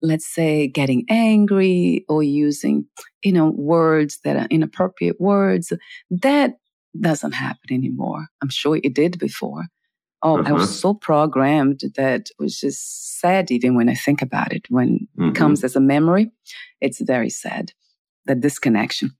[0.01, 2.85] let's say getting angry or using
[3.23, 5.73] you know words that are inappropriate words.
[6.09, 6.55] That
[6.99, 8.27] doesn't happen anymore.
[8.41, 9.65] I'm sure it did before.
[10.21, 10.49] Oh uh-huh.
[10.49, 10.73] i was uh-huh.
[10.73, 14.65] so programmed that it was just sad even when i think about it.
[14.69, 15.29] When mm-hmm.
[15.29, 16.31] it comes as a memory
[16.81, 17.71] it's very sad
[18.25, 19.11] that disconnection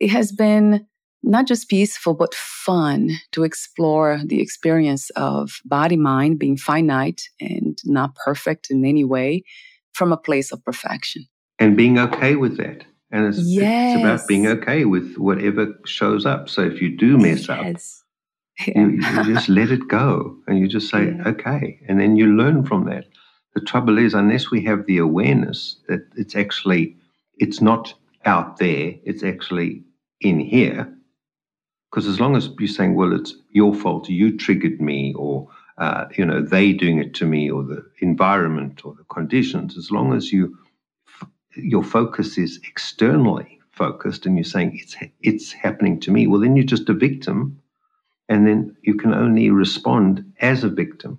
[0.00, 0.86] it has been
[1.22, 7.78] not just peaceful, but fun to explore the experience of body mind being finite and
[7.84, 9.42] not perfect in any way
[9.92, 11.24] from a place of perfection.
[11.58, 12.84] And being okay with that.
[13.10, 13.96] And it's, yes.
[13.96, 16.48] it's about being okay with whatever shows up.
[16.48, 17.48] So if you do mess yes.
[17.48, 18.82] up, yeah.
[18.82, 21.28] you, you, just let it go and you just say, yeah.
[21.28, 21.80] okay.
[21.88, 23.06] And then you learn from that.
[23.54, 26.96] The trouble is, unless we have the awareness that it's actually,
[27.38, 27.94] it's not
[28.26, 29.84] out there, it's actually
[30.20, 30.92] in here.
[31.90, 36.06] Because as long as you're saying, well, it's your fault, you triggered me, or uh,
[36.16, 40.12] you know they doing it to me, or the environment, or the conditions, as long
[40.14, 40.56] as you
[41.56, 46.56] your focus is externally focused, and you're saying it's it's happening to me, well, then
[46.56, 47.60] you're just a victim,
[48.28, 51.18] and then you can only respond as a victim.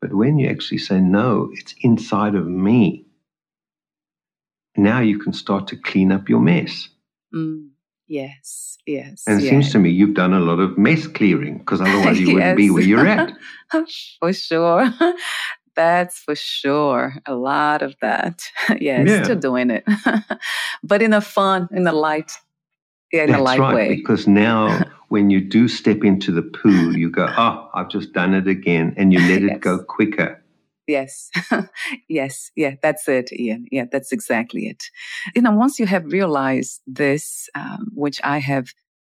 [0.00, 3.03] But when you actually say, no, it's inside of me,
[4.76, 6.88] now you can start to clean up your mess.
[7.34, 7.70] Mm.
[8.06, 9.24] Yes, yes.
[9.26, 12.26] And it seems to me you've done a lot of mess clearing because otherwise you
[12.26, 12.34] yes.
[12.34, 13.32] wouldn't be where you're at.
[14.20, 14.92] for sure.
[15.76, 17.14] That's for sure.
[17.26, 18.42] A lot of that.
[18.78, 19.24] yes, yeah.
[19.24, 19.84] still doing it.
[20.84, 22.32] but in a fun, in a light,
[23.12, 23.96] yeah, in That's a light right, way.
[23.96, 28.34] Because now when you do step into the pool, you go, oh, I've just done
[28.34, 28.94] it again.
[28.96, 30.43] And you let it go quicker.
[30.86, 31.30] Yes.
[32.08, 32.50] yes.
[32.56, 33.66] Yeah, that's it, Ian.
[33.70, 34.84] Yeah, that's exactly it.
[35.34, 38.68] You know, once you have realized this, um, which I have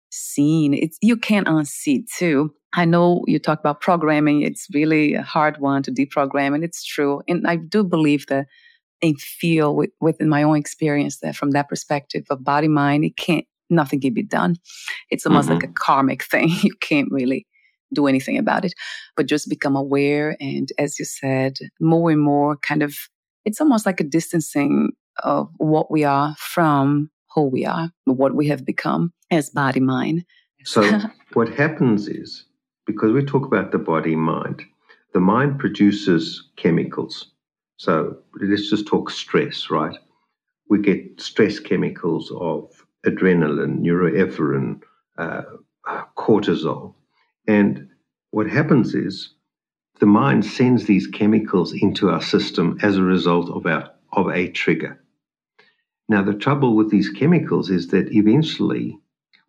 [0.10, 2.54] seen, it's, you can't unsee too.
[2.74, 4.42] I know you talk about programming.
[4.44, 7.22] It's really a hard one to deprogram, and it's true.
[7.28, 8.48] And I do believe that
[9.02, 13.16] and feel with, within my own experience that from that perspective of body mind, it
[13.16, 14.56] can't, nothing can be done.
[15.10, 15.56] It's almost mm-hmm.
[15.56, 16.50] like a karmic thing.
[16.62, 17.46] You can't really
[17.94, 18.74] do anything about it,
[19.16, 20.36] but just become aware.
[20.40, 22.96] And as you said, more and more kind of,
[23.46, 24.92] it's almost like a distancing
[25.24, 30.26] of what we are from who we are, what we have become as body mind.
[30.64, 31.02] So,
[31.34, 32.46] what happens is
[32.86, 34.64] because we talk about the body mind,
[35.14, 37.32] the mind produces chemicals.
[37.78, 39.98] So, let's just talk stress, right?
[40.70, 44.82] We get stress chemicals of adrenaline, neuroepinephrine,
[45.18, 45.44] uh,
[46.18, 46.94] cortisol.
[47.48, 47.90] And
[48.32, 49.34] what happens is
[50.00, 54.50] the mind sends these chemicals into our system as a result of our of a
[54.50, 55.00] trigger.
[56.10, 59.00] Now, the trouble with these chemicals is that eventually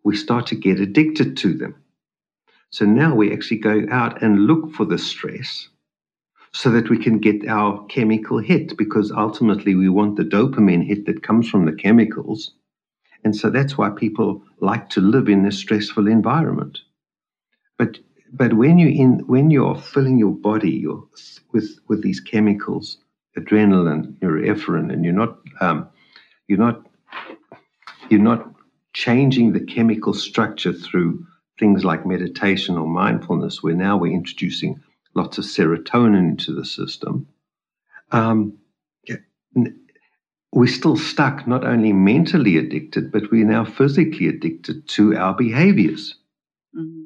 [0.03, 1.75] we start to get addicted to them.
[2.71, 5.69] So now we actually go out and look for the stress
[6.51, 11.05] so that we can get our chemical hit because ultimately we want the dopamine hit
[11.05, 12.51] that comes from the chemicals.
[13.23, 16.79] And so that's why people like to live in a stressful environment.
[18.31, 20.85] But when you in when you're filling your body
[21.51, 22.97] with with these chemicals,
[23.37, 25.89] adrenaline, norepinephrine, and you're not um,
[26.47, 26.85] you're not
[28.09, 28.53] you're not
[28.93, 31.25] changing the chemical structure through
[31.59, 34.81] things like meditation or mindfulness, where now we're introducing
[35.15, 37.27] lots of serotonin into the system.
[38.11, 38.57] Um,
[40.51, 46.15] we're still stuck, not only mentally addicted, but we're now physically addicted to our behaviors.
[46.75, 47.03] Mm-hmm.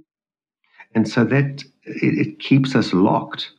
[0.95, 3.51] And so that it, it keeps us locked.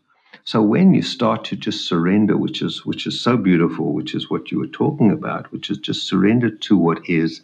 [0.44, 4.30] So when you start to just surrender, which is which is so beautiful, which is
[4.30, 7.40] what you were talking about, which is just surrender to what is,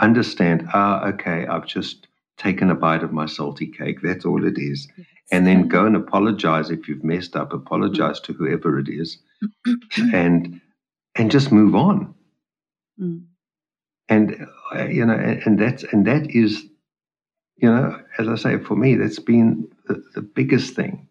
[0.00, 2.06] understand, ah, okay, I've just
[2.38, 4.00] taken a bite of my salty cake.
[4.02, 4.88] That's all it is.
[4.96, 5.06] Yes.
[5.30, 9.18] And then go and apologize if you've messed up, apologize to whoever it is,
[10.14, 10.60] and
[11.14, 12.14] and just move on.
[12.98, 13.24] Mm.
[14.08, 16.64] And uh, you know, and, and that's and that is
[17.62, 21.08] you know, as I say, for me, that's been the, the biggest thing.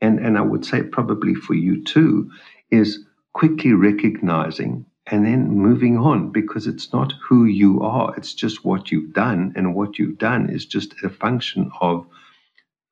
[0.00, 2.30] And, and I would say probably for you too,
[2.70, 8.64] is quickly recognizing and then moving on because it's not who you are, it's just
[8.64, 9.52] what you've done.
[9.54, 12.06] And what you've done is just a function of,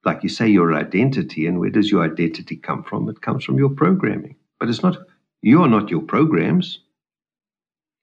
[0.05, 1.47] like you say, your identity.
[1.47, 3.09] And where does your identity come from?
[3.09, 4.37] It comes from your programming.
[4.61, 4.97] But it's not,
[5.43, 6.79] you are not your programs.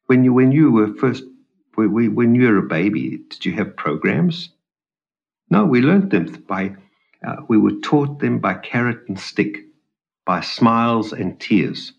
[0.07, 1.23] When you, when you were first,
[1.75, 4.49] when you were a baby, did you have programs?
[5.51, 6.75] No, we learned them by,
[7.27, 9.57] uh, we were taught them by carrot and stick,
[10.25, 11.91] by smiles and tears.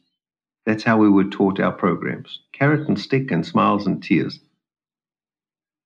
[0.64, 4.40] That's how we were taught our programs carrot and stick and smiles and tears.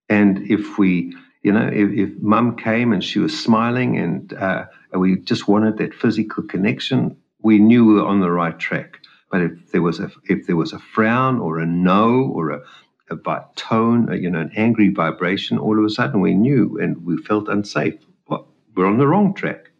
[0.08, 4.66] And if we, you know, if, if mum came and she was smiling and, uh,
[4.92, 8.98] and we just wanted that physical connection, we knew we were on the right track.
[9.30, 12.62] But if there was a if there was a frown or a no or a
[13.10, 17.16] a tone, you know, an angry vibration, all of a sudden we knew and we
[17.18, 17.94] felt unsafe.
[18.28, 19.70] Well, we're on the wrong track.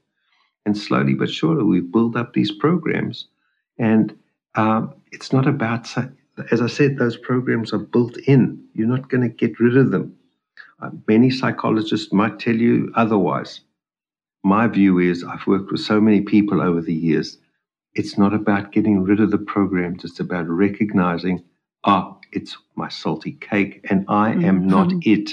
[0.65, 3.29] And slowly but surely we've built up these programs.
[3.79, 4.17] And
[4.57, 5.89] um, it's not about,
[6.51, 8.65] as I said, those programs are built in.
[8.75, 10.17] You're not going to get rid of them.
[10.81, 13.61] Uh, many psychologists might tell you otherwise.
[14.45, 17.39] My view is I've worked with so many people over the years.
[17.95, 21.43] It's not about getting rid of the programs, it's about recognizing,
[21.87, 24.69] ah, it's my salty cake, and I am mm-hmm.
[24.69, 25.31] not it.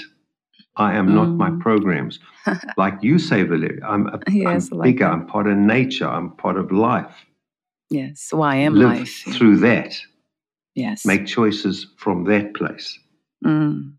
[0.76, 1.14] I am mm.
[1.14, 1.60] not my mm.
[1.60, 2.18] programs.
[2.76, 5.06] like you say, Valeria, I'm, a, yes, I'm bigger.
[5.06, 6.08] I'm part of nature.
[6.08, 7.26] I'm part of life.
[7.90, 9.24] Yes, so I am Live life.
[9.34, 9.96] through that.
[10.74, 11.04] Yes.
[11.04, 12.98] Make choices from that place.
[13.44, 13.94] Mm.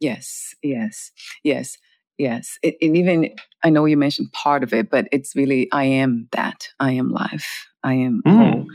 [0.00, 1.10] Yes, yes,
[1.42, 1.76] yes,
[2.16, 2.58] yes.
[2.62, 3.30] It, and even,
[3.62, 6.68] I know you mentioned part of it, but it's really, I am that.
[6.80, 7.66] I am life.
[7.82, 8.66] I am mm.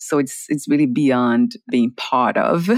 [0.00, 2.68] So it's it's really beyond being part of.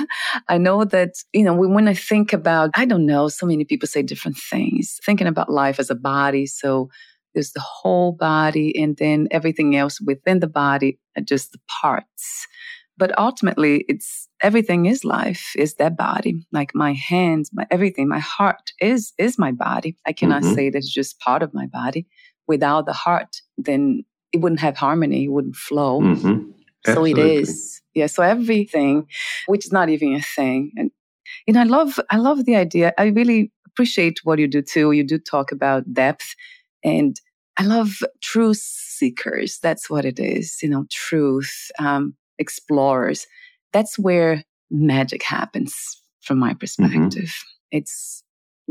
[0.49, 3.87] I know that, you know, when I think about, I don't know, so many people
[3.87, 6.47] say different things, thinking about life as a body.
[6.47, 6.91] So
[7.35, 12.47] there's the whole body and then everything else within the body are just the parts.
[12.99, 16.45] But ultimately, it's everything is life, is that body.
[16.53, 19.97] Like my hands, my everything, my heart is is my body.
[20.07, 20.55] I cannot mm-hmm.
[20.55, 22.07] say that it's just part of my body.
[22.47, 26.01] Without the heart, then it wouldn't have harmony, it wouldn't flow.
[26.01, 26.51] Mm-hmm.
[26.87, 27.81] So it is.
[27.95, 28.07] Yeah.
[28.07, 29.07] So everything,
[29.47, 30.73] which is not even a thing.
[30.77, 30.91] And
[31.47, 32.93] you know, I love I love the idea.
[32.99, 34.93] I really appreciate what you do too.
[34.93, 36.35] You do talk about depth
[36.85, 37.21] and
[37.57, 39.59] I love truth seekers.
[39.63, 43.27] That's what it is, you know, truth, um, explorers.
[43.73, 46.59] That's where magic happens from my mm-hmm.
[46.59, 47.29] perspective.
[47.29, 47.79] Mm-hmm.
[47.79, 48.23] It's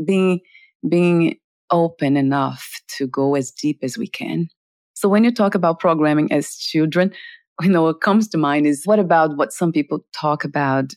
[0.04, 0.40] being
[0.88, 1.36] being
[1.70, 4.48] open enough to go as deep as we can.
[4.94, 7.12] So when you talk about programming as children,
[7.60, 10.94] you know, what comes to mind is what about what some people talk about,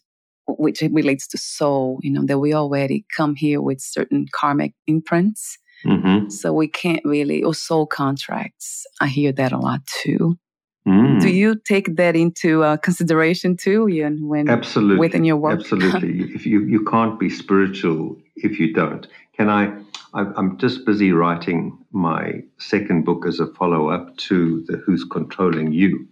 [0.48, 5.58] which relates to soul, you know, that we already come here with certain karmic imprints.
[5.86, 6.30] Mm-hmm.
[6.30, 8.86] So we can't really, or soul contracts.
[9.02, 10.38] I hear that a lot too.
[10.88, 11.20] Mm.
[11.20, 15.60] Do you take that into uh, consideration too, Ian, when absolutely within your work?
[15.60, 16.34] Absolutely.
[16.36, 19.08] if you you can't be spiritual if you don't.
[19.36, 19.74] Can I?
[20.14, 25.74] I'm just busy writing my second book as a follow up to the Who's Controlling
[25.74, 26.08] You,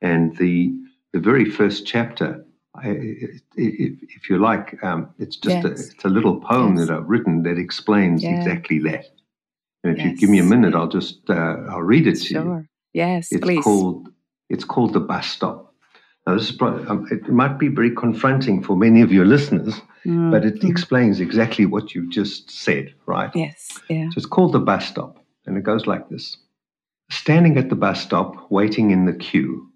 [0.00, 0.74] and the
[1.12, 2.44] the very first chapter,
[2.74, 5.64] I, if, if, you like, um, it's just yes.
[5.64, 6.86] a, it's a little poem yes.
[6.86, 8.36] that I've written that explains yeah.
[8.36, 9.06] exactly that.
[9.82, 10.06] And if yes.
[10.06, 12.42] you give me a minute, I'll just uh, I'll read it to sure.
[12.42, 12.68] you.
[12.92, 13.62] Yes, it's please.
[13.62, 14.08] called
[14.48, 15.74] it's called the bus stop.
[16.26, 20.30] Now, this is um, it might be very confronting for many of your listeners, mm.
[20.30, 23.30] but it explains exactly what you've just said, right?
[23.34, 23.78] Yes.
[23.88, 24.10] Yeah.
[24.10, 26.36] So it's called the bus stop, and it goes like this:
[27.10, 29.70] standing at the bus stop, waiting in the queue,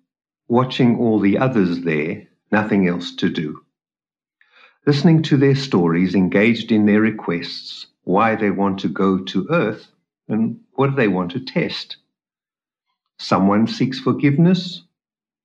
[0.48, 3.64] watching all the others there, nothing else to do.
[4.86, 9.86] Listening to their stories, engaged in their requests, why they want to go to Earth,
[10.28, 11.96] and what do they want to test.
[13.18, 14.82] Someone seeks forgiveness,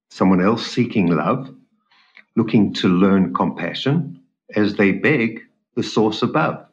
[0.10, 1.54] someone else seeking love,
[2.36, 4.20] looking to learn compassion
[4.56, 5.42] as they beg
[5.76, 6.66] the source above.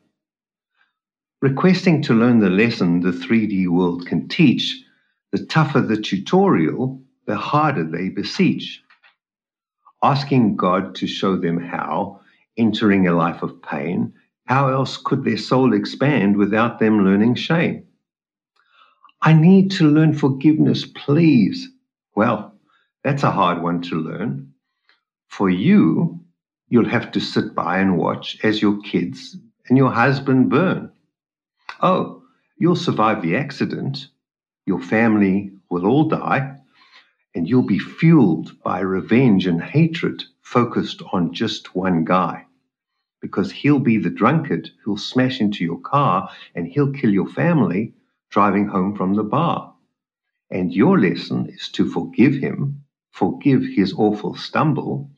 [1.42, 4.82] Requesting to learn the lesson the 3D world can teach,
[5.32, 8.82] the tougher the tutorial, the harder they beseech.
[10.02, 12.20] Asking God to show them how,
[12.56, 14.12] entering a life of pain,
[14.46, 17.86] how else could their soul expand without them learning shame?
[19.22, 21.70] I need to learn forgiveness, please.
[22.14, 22.54] Well,
[23.02, 24.52] that's a hard one to learn.
[25.28, 26.20] For you,
[26.68, 29.36] you'll have to sit by and watch as your kids
[29.68, 30.92] and your husband burn.
[31.80, 32.22] Oh,
[32.58, 34.08] you'll survive the accident.
[34.66, 36.56] Your family will all die,
[37.34, 42.46] and you'll be fueled by revenge and hatred focused on just one guy.
[43.20, 47.94] Because he'll be the drunkard who'll smash into your car and he'll kill your family
[48.30, 49.74] driving home from the bar.
[50.50, 55.08] And your lesson is to forgive him forgive his awful stumble,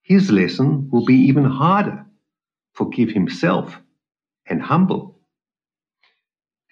[0.00, 2.06] his lesson will be even harder.
[2.72, 3.78] Forgive himself
[4.46, 5.15] and humble.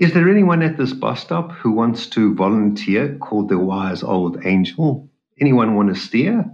[0.01, 4.45] Is there anyone at this bus stop who wants to volunteer called the wise old
[4.45, 5.09] angel?
[5.41, 6.51] Anyone want to steer?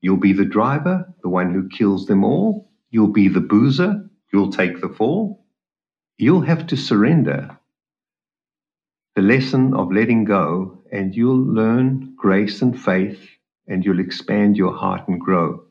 [0.00, 2.70] You'll be the driver, the one who kills them all.
[2.90, 4.08] You'll be the boozer.
[4.32, 5.44] You'll take the fall.
[6.16, 7.58] You'll have to surrender
[9.16, 13.18] the lesson of letting go, and you'll learn grace and faith,
[13.66, 15.64] and you'll expand your heart and grow.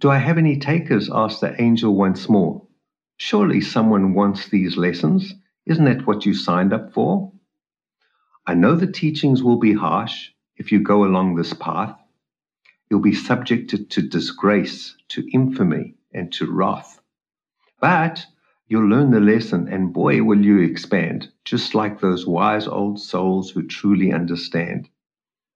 [0.00, 1.08] Do I have any takers?
[1.10, 2.67] asked the angel once more.
[3.18, 5.34] Surely someone wants these lessons.
[5.66, 7.32] Isn't that what you signed up for?
[8.46, 11.94] I know the teachings will be harsh if you go along this path.
[12.90, 17.00] You'll be subjected to disgrace, to infamy, and to wrath.
[17.80, 18.24] But
[18.70, 23.50] You'll learn the lesson, and boy, will you expand, just like those wise old souls
[23.50, 24.90] who truly understand.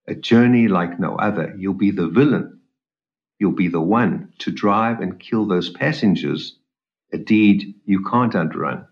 [0.07, 1.53] A journey like no other.
[1.55, 2.61] You'll be the villain.
[3.37, 6.57] You'll be the one to drive and kill those passengers,
[7.13, 8.85] a deed you can't outrun.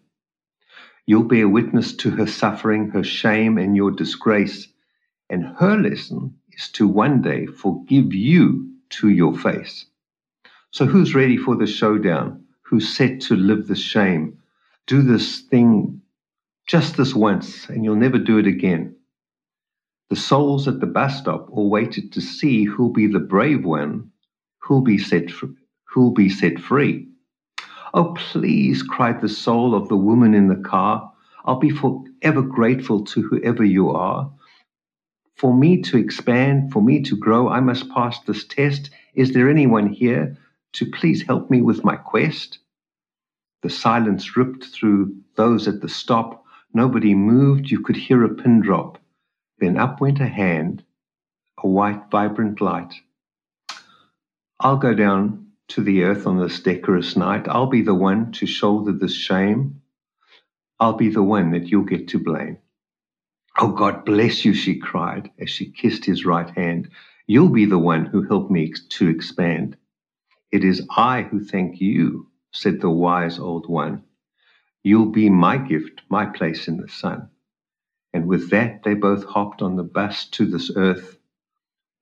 [1.06, 4.68] You'll bear witness to her suffering, her shame, and your disgrace.
[5.30, 9.86] And her lesson is to one day forgive you to your face.
[10.72, 12.42] So, who's ready for the showdown?
[12.72, 14.38] who's set to live the shame.
[14.88, 16.02] Do this thing
[16.66, 18.96] just this once, and you'll never do it again.
[20.10, 24.10] The souls at the bus stop all waited to see who'll be the brave one,
[24.60, 25.30] who'll be set,
[25.84, 27.10] who'll be set free.
[27.94, 31.12] Oh, please, cried the soul of the woman in the car.
[31.44, 34.32] I'll be forever grateful to whoever you are.
[35.36, 38.92] For me to expand, for me to grow, I must pass this test.
[39.14, 40.38] Is there anyone here
[40.74, 42.60] to please help me with my quest?
[43.62, 46.46] The silence ripped through those at the stop.
[46.74, 47.70] Nobody moved.
[47.70, 49.00] You could hear a pin drop.
[49.60, 50.84] Then up went a hand,
[51.62, 52.94] a white, vibrant light.
[54.60, 57.48] I'll go down to the earth on this decorous night.
[57.50, 59.82] I'll be the one to shoulder this shame.
[60.80, 62.60] I'll be the one that you'll get to blame.
[63.60, 66.90] Oh, God bless you, she cried as she kissed his right hand.
[67.28, 69.78] You'll be the one who helped me to expand.
[70.52, 74.04] It is I who thank you said the wise old one.
[74.84, 77.30] You'll be my gift, my place in the sun.
[78.14, 81.18] And with that, they both hopped on the bus to this earth.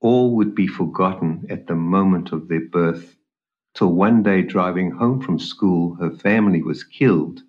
[0.02, 3.16] All would be forgotten at the moment of their birth,
[3.74, 7.42] till one day, driving home from school, her family was killed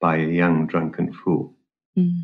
[0.00, 1.54] by a young drunken fool.
[1.98, 2.22] Mm.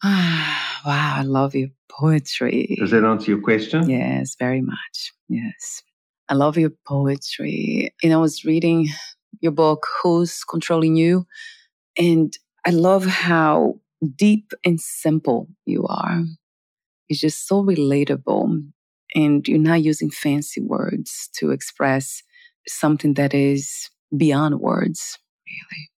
[0.04, 2.76] wow, I love your poetry.
[2.78, 3.88] Does that answer your question?
[3.88, 5.12] Yes, very much.
[5.28, 5.82] Yes.
[6.28, 7.94] I love your poetry.
[8.02, 8.88] And I was reading
[9.40, 11.26] your book, Who's Controlling You?
[11.98, 13.80] And I love how
[14.14, 16.22] deep and simple you are.
[17.08, 18.62] It's just so relatable.
[19.14, 22.22] And you're not using fancy words to express
[22.68, 25.90] something that is beyond words, really.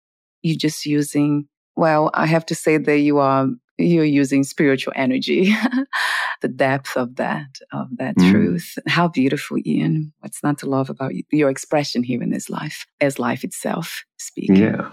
[0.43, 3.49] You're just using, well, I have to say that you are
[3.79, 5.55] you're using spiritual energy,
[6.43, 8.31] the depth of that, of that mm.
[8.31, 8.77] truth.
[8.89, 10.13] How beautiful, Ian.
[10.19, 14.57] What's not to love about your expression here in this life as life itself speaking.
[14.57, 14.91] Yeah.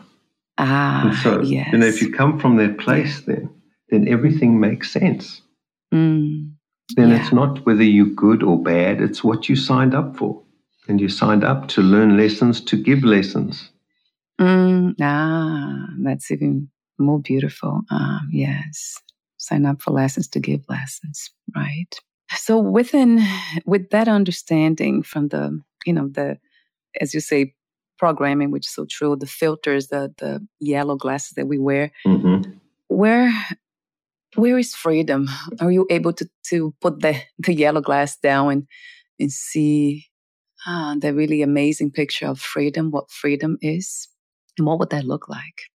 [0.57, 1.69] Ah, and so, yes.
[1.71, 3.36] You know, if you come from that place, yeah.
[3.36, 3.49] then,
[3.89, 5.41] then everything makes sense.
[5.93, 6.51] Mm.
[6.95, 7.21] then yeah.
[7.21, 10.41] it's not whether you're good or bad, it's what you signed up for.
[10.88, 13.71] And you signed up to learn lessons, to give lessons.
[14.39, 16.69] Mm, ah, that's even
[16.99, 17.81] more beautiful.
[17.89, 19.01] Uh, yes.
[19.38, 21.93] Sign up for lessons to give lessons, right?
[22.31, 23.25] So within
[23.65, 26.38] with that understanding from the, you know, the
[27.01, 27.53] as you say,
[27.97, 32.49] programming, which is so true, the filters, the the yellow glasses that we wear, mm-hmm.
[32.88, 33.31] where
[34.36, 35.29] where is freedom?
[35.59, 38.67] Are you able to to put the the yellow glass down and
[39.19, 40.07] and see
[40.66, 44.07] ah, the really amazing picture of freedom, what freedom is,
[44.57, 45.70] and what would that look like?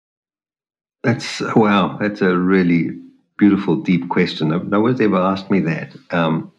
[1.02, 1.96] That's wow.
[1.98, 2.90] That's a really
[3.38, 4.48] beautiful, deep question.
[4.68, 5.96] No one's ever asked me that.
[6.10, 6.52] Um,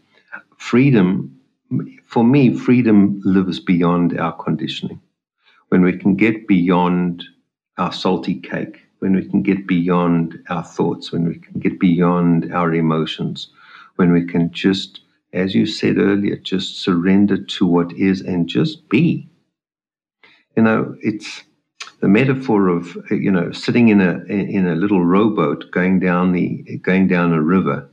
[0.58, 1.40] freedom,
[2.06, 5.00] for me, freedom lives beyond our conditioning.
[5.70, 7.24] When we can get beyond
[7.78, 12.54] our salty cake, when we can get beyond our thoughts, when we can get beyond
[12.54, 13.48] our emotions,
[13.96, 15.02] when we can just,
[15.34, 19.30] as you said earlier, just surrender to what is and just be.
[20.56, 21.44] You know, it's
[22.02, 26.78] the metaphor of you know sitting in a in a little rowboat going down the
[26.84, 27.90] going down a river.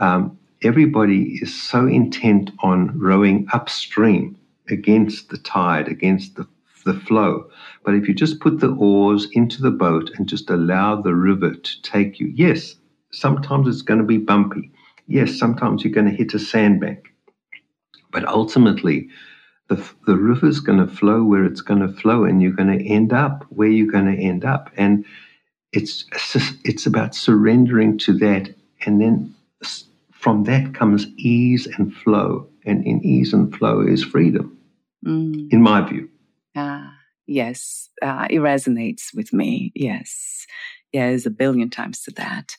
[0.00, 4.36] Um, everybody is so intent on rowing upstream
[4.68, 6.46] against the tide, against the
[6.84, 7.48] the flow.
[7.84, 11.54] But if you just put the oars into the boat and just allow the river
[11.54, 12.76] to take you, yes,
[13.12, 14.70] sometimes it's going to be bumpy.
[15.10, 17.12] Yes, sometimes you're going to hit a sandbank.
[18.12, 19.08] But ultimately,
[19.68, 22.84] the, the river's going to flow where it's going to flow and you're going to
[22.86, 24.70] end up where you're going to end up.
[24.76, 25.04] And
[25.72, 26.04] it's
[26.64, 28.54] it's about surrendering to that
[28.86, 29.34] and then
[30.12, 32.46] from that comes ease and flow.
[32.66, 34.56] And in ease and flow is freedom
[35.04, 35.50] mm.
[35.50, 36.08] in my view.
[36.54, 36.94] Ah
[37.26, 37.88] yes.
[38.02, 39.72] Uh, it resonates with me.
[39.74, 40.46] Yes.
[40.92, 42.54] Yeah there's a billion times to that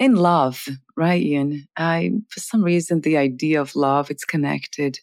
[0.00, 4.98] in love right ian i for some reason the idea of love it's connected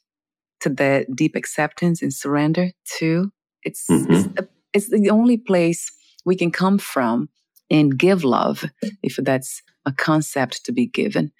[0.61, 3.31] to the deep acceptance and surrender too.
[3.63, 4.11] It's, mm-hmm.
[4.11, 5.91] it's, a, it's the only place
[6.25, 7.29] we can come from
[7.69, 8.65] and give love,
[9.03, 11.31] if that's a concept to be given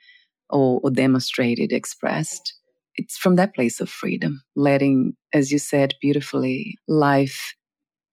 [0.50, 2.54] or, or demonstrated, expressed.
[2.96, 7.54] It's from that place of freedom, letting, as you said beautifully, life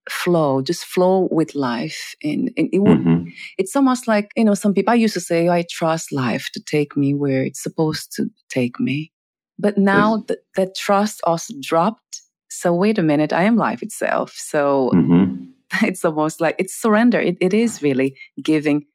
[0.08, 2.14] flow, just flow with life.
[2.22, 3.28] And, and it would, mm-hmm.
[3.58, 6.60] it's almost like, you know, some people, I used to say, I trust life to
[6.60, 9.12] take me where it's supposed to take me.
[9.58, 12.22] But now th- that trust also dropped.
[12.50, 14.32] So wait a minute, I am life itself.
[14.36, 15.44] So mm-hmm.
[15.86, 17.20] it's almost like it's surrender.
[17.20, 18.86] It, it is really giving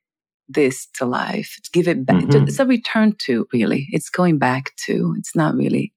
[0.48, 1.60] this to life.
[1.72, 2.24] Give it back.
[2.24, 2.48] Mm-hmm.
[2.48, 3.88] It's a return to really.
[3.92, 5.16] It's going back to.
[5.18, 5.94] It's not really,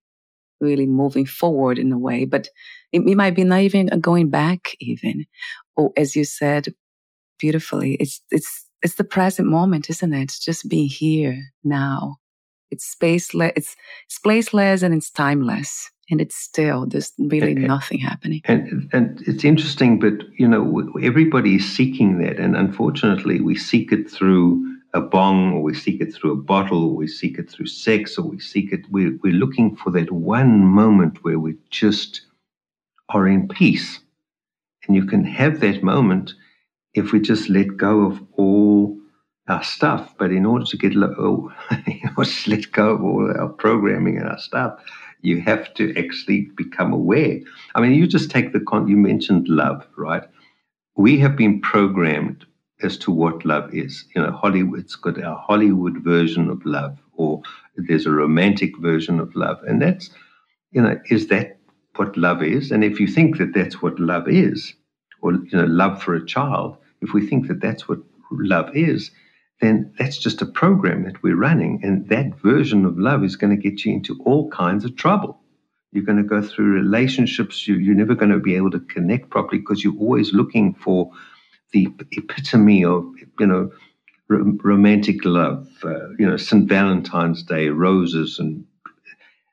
[0.60, 2.48] really moving forward in a way, but
[2.92, 5.26] it, it might be not even going back even.
[5.76, 6.68] Or as you said
[7.38, 10.22] beautifully, it's, it's, it's the present moment, isn't it?
[10.22, 12.18] It's just being here now
[12.72, 13.76] it's spaceless, it's
[14.10, 15.90] spaceless and it's timeless.
[16.10, 18.42] And it's still, there's really and, nothing happening.
[18.44, 22.38] And, and it's interesting, but you know, everybody is seeking that.
[22.38, 26.84] And unfortunately, we seek it through a bong, or we seek it through a bottle,
[26.84, 30.10] or we seek it through sex, or we seek it, we're, we're looking for that
[30.10, 32.22] one moment where we're just
[33.14, 34.00] are in peace.
[34.86, 36.34] And you can have that moment
[36.94, 38.98] if we just let go of all
[39.48, 40.14] our stuff.
[40.18, 40.94] But in order to get
[42.46, 44.78] let go of all our programming and our stuff,
[45.22, 47.38] you have to actually become aware.
[47.74, 48.88] I mean, you just take the con.
[48.88, 50.24] You mentioned love, right?
[50.96, 52.44] We have been programmed
[52.82, 54.04] as to what love is.
[54.14, 57.40] You know, Hollywood's got our Hollywood version of love, or
[57.76, 60.10] there's a romantic version of love, and that's,
[60.72, 61.58] you know, is that
[61.96, 62.70] what love is?
[62.70, 64.74] And if you think that that's what love is,
[65.20, 67.98] or you know, love for a child, if we think that that's what
[68.30, 69.10] love is,
[69.60, 71.80] then that's just a program that we're running.
[71.82, 75.40] And that version of love is going to get you into all kinds of trouble.
[75.92, 77.68] You're going to go through relationships.
[77.68, 81.10] You, are never going to be able to connect properly because you're always looking for
[81.72, 83.04] the epitome of,
[83.38, 83.70] you know,
[84.30, 86.68] r- romantic love, uh, you know, St.
[86.68, 88.38] Valentine's Day, roses.
[88.38, 88.64] And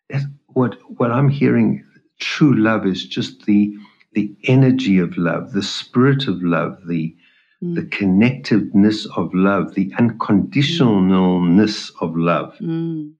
[0.09, 1.85] that's what, what I'm hearing,
[2.19, 3.75] true love is just the,
[4.13, 7.15] the energy of love, the spirit of love, the,
[7.63, 7.75] mm.
[7.75, 12.55] the connectiveness of love, the unconditionalness of love.
[12.59, 13.13] Mm.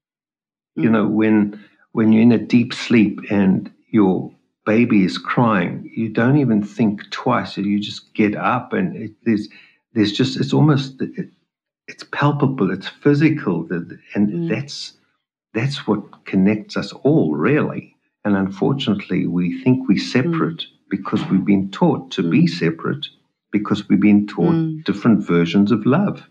[0.76, 4.32] You know, when when you're in a deep sleep and your
[4.66, 7.58] baby is crying, you don't even think twice.
[7.58, 9.50] You just get up, and it, there's
[9.94, 11.30] there's just it's almost it,
[11.88, 13.68] it's palpable, it's physical,
[14.14, 14.50] and mm.
[14.50, 14.94] that's
[15.54, 17.96] that's what connects us all, really.
[18.26, 20.68] And unfortunately, we think we're separate mm.
[20.90, 22.50] because we've been taught to be mm.
[22.50, 23.08] separate
[23.52, 24.84] because we've been taught mm.
[24.84, 26.28] different versions of love.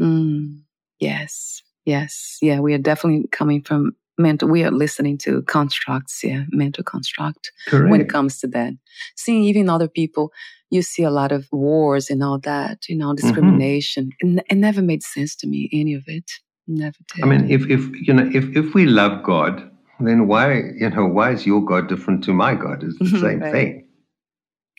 [0.00, 0.62] Mm.
[0.98, 2.38] Yes, Yes.
[2.42, 2.60] Yeah.
[2.60, 7.90] We are definitely coming from mental, we are listening to constructs, yeah, mental construct Correct.
[7.90, 8.72] when it comes to that.
[9.14, 10.32] Seeing even other people,
[10.70, 13.26] you see a lot of wars and all that, you know, Mm-hmm.
[13.26, 14.10] discrimination.
[14.18, 16.30] It, it never made sense to me, any of it.
[16.66, 17.24] Never did.
[17.24, 19.70] I mean, if, if you know, if, if we love God,
[20.00, 22.82] then why, you know, why is your God different to my God?
[22.84, 23.52] It's the same Right.
[23.52, 23.88] thing.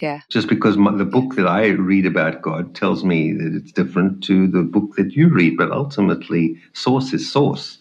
[0.01, 0.21] yeah.
[0.29, 4.23] Just because my, the book that I read about God tells me that it's different
[4.25, 7.79] to the book that you read, but ultimately, source is source.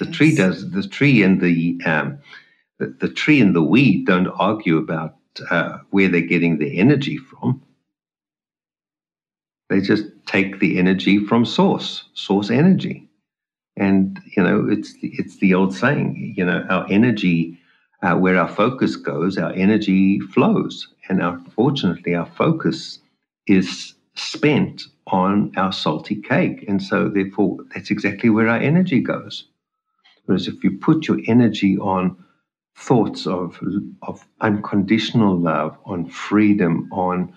[0.00, 0.70] The tree does.
[0.72, 2.18] The tree and the um,
[2.78, 5.16] the, the tree and the weed don't argue about
[5.50, 7.62] uh, where they're getting the energy from.
[9.70, 13.05] They just take the energy from source, source energy,
[13.76, 16.34] and you know it's it's the old saying.
[16.36, 17.58] You know, our energy,
[18.02, 23.00] uh, where our focus goes, our energy flows, and unfortunately, our focus
[23.46, 29.44] is spent on our salty cake, and so therefore, that's exactly where our energy goes.
[30.26, 32.16] Whereas if you put your energy on
[32.76, 33.60] thoughts of
[34.02, 37.32] of unconditional love, on freedom, on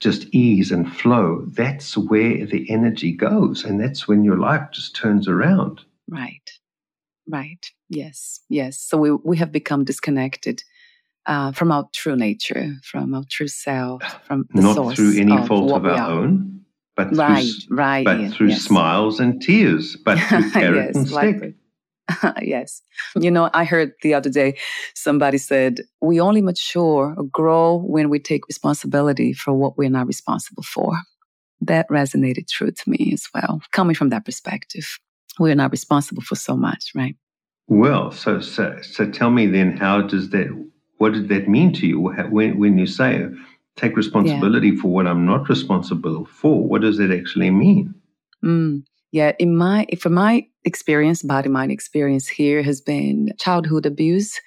[0.00, 4.94] just ease and flow, that's where the energy goes, and that's when your life just
[4.94, 5.80] turns around.
[6.08, 6.50] Right.
[7.28, 7.70] Right.
[7.88, 8.40] Yes.
[8.48, 8.78] Yes.
[8.78, 10.62] So we, we have become disconnected
[11.26, 15.36] uh, from our true nature, from our true self, from the Not source through any
[15.46, 16.60] fault of our own,
[16.94, 17.44] but through, Right.
[17.44, 18.04] s- Right.
[18.04, 18.62] but through yes.
[18.62, 21.40] smiles and tears, but through carrot and yes, stick.
[21.42, 21.54] like
[22.42, 22.82] yes.
[23.16, 24.58] You know, I heard the other day
[24.94, 30.06] somebody said, we only mature or grow when we take responsibility for what we're not
[30.06, 30.96] responsible for.
[31.60, 34.98] That resonated true to me as well, coming from that perspective.
[35.38, 37.16] We're not responsible for so much, right?
[37.68, 40.48] Well, so, so so tell me then, how does that?
[40.98, 43.26] What did that mean to you when when you say
[43.76, 46.66] take responsibility for what I'm not responsible for?
[46.66, 47.94] What does that actually mean?
[48.44, 48.84] Mm.
[49.12, 54.38] Yeah, in my from my experience, body mind experience here has been childhood abuse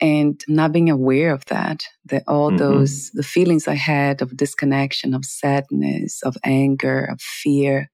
[0.00, 1.84] and not being aware of that.
[2.04, 2.58] That all Mhm.
[2.58, 7.90] those the feelings I had of disconnection, of sadness, of anger, of fear,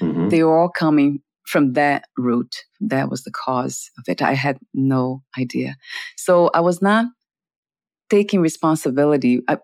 [0.00, 0.30] Mhm.
[0.30, 2.54] they were all coming from that root.
[2.80, 4.22] That was the cause of it.
[4.22, 5.76] I had no idea.
[6.16, 7.06] So I was not
[8.10, 9.42] taking responsibility.
[9.48, 9.58] I,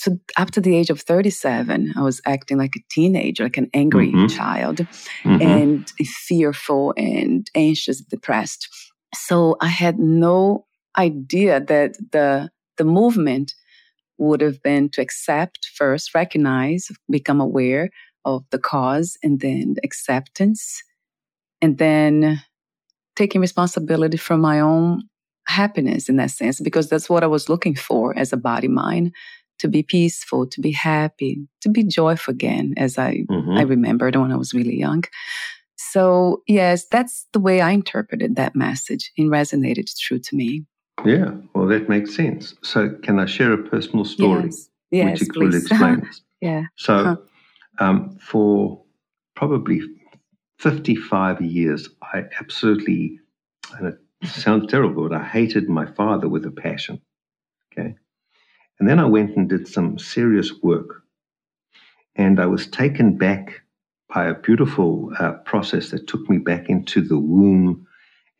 [0.00, 4.12] so after the age of 37, I was acting like a teenager, like an angry
[4.12, 4.30] Mhm.
[4.36, 4.78] child
[5.26, 5.42] Mhm.
[5.42, 5.88] and
[6.26, 8.66] fearful and anxious, depressed.
[9.14, 13.54] So I had no idea that the the movement
[14.16, 17.90] would have been to accept first, recognize, become aware
[18.24, 20.82] of the cause, and then acceptance,
[21.60, 22.40] and then
[23.16, 25.02] taking responsibility for my own
[25.46, 29.12] happiness in that sense, because that's what I was looking for as a body mind
[29.60, 33.58] to be peaceful, to be happy, to be joyful again, as I Mhm.
[33.58, 35.04] I remembered when I was really young.
[35.76, 40.64] So, yes, that's the way I interpreted that message and resonated true to me.
[41.06, 42.54] Yeah, well, that makes sense.
[42.62, 45.62] So, can I share a personal story Yes, yes, which will please.
[45.70, 46.22] explain this?
[46.42, 46.64] yeah.
[46.76, 47.16] So, Huh.
[47.78, 48.82] um, for
[49.34, 49.80] probably
[50.58, 53.18] 55 years, I absolutely,
[53.78, 53.98] and it
[54.28, 57.00] sounds terrible, but I hated my father with a passion.
[57.72, 57.94] Okay.
[58.80, 61.02] And then I went and did some serious work.
[62.16, 63.60] And I was taken back
[64.12, 67.86] by a beautiful uh, process that took me back into the womb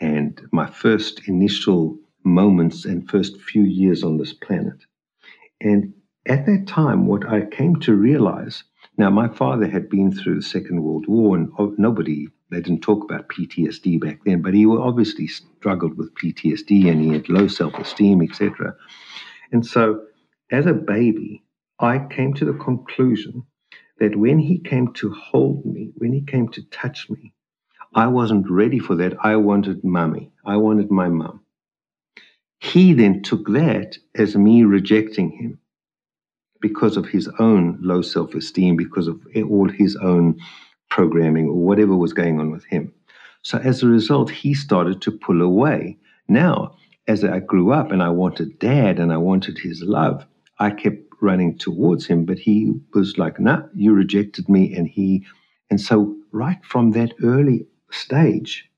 [0.01, 4.79] and my first initial moments and first few years on this planet.
[5.61, 5.93] And
[6.27, 8.65] at that time, what I came to realize
[9.01, 13.03] now, my father had been through the Second World War, and nobody, they didn't talk
[13.03, 17.73] about PTSD back then, but he obviously struggled with PTSD and he had low self
[17.79, 18.77] esteem, etc.
[19.53, 20.03] And so,
[20.51, 21.43] as a baby,
[21.79, 23.45] I came to the conclusion
[23.99, 27.33] that when he came to hold me, when he came to touch me,
[27.95, 29.15] I wasn't ready for that.
[29.23, 30.31] I wanted mummy.
[30.45, 31.41] I wanted my mum.
[32.61, 35.59] He then took that as me rejecting him
[36.61, 40.39] because of his own low self esteem, because of all his own
[40.91, 42.93] programming or whatever was going on with him.
[43.43, 45.97] So as a result, he started to pull away.
[46.29, 46.77] Now,
[47.09, 50.27] as I grew up and I wanted dad and I wanted his love,
[50.61, 54.75] I kept running towards him, but he was like, nah, you rejected me.
[54.75, 55.27] And he,
[55.71, 58.71] and so right from that early stage,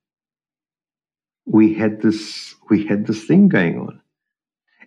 [1.44, 4.00] we had this, we had this thing going on.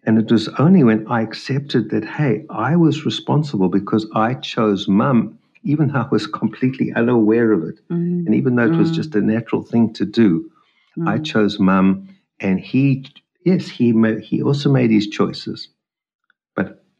[0.06, 4.88] And it was only when I accepted that, hey, I was responsible because I chose
[4.88, 7.80] mum, even though I was completely unaware of it.
[7.89, 8.96] Mm, And even though it was Mm.
[8.96, 10.50] just a natural thing to do,
[11.06, 11.26] I mm.
[11.26, 12.08] chose mum.
[12.39, 13.06] And he,
[13.43, 15.70] yes, he ma- he also made his choices.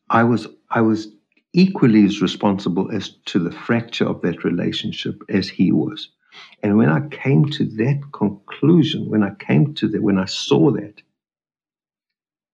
[0.10, 1.08] I was I was
[1.53, 6.10] equally as responsible as to the fracture of that relationship as he was.
[6.64, 10.72] And when I came to that conclusion, when I came to that, when I saw
[10.72, 11.01] that,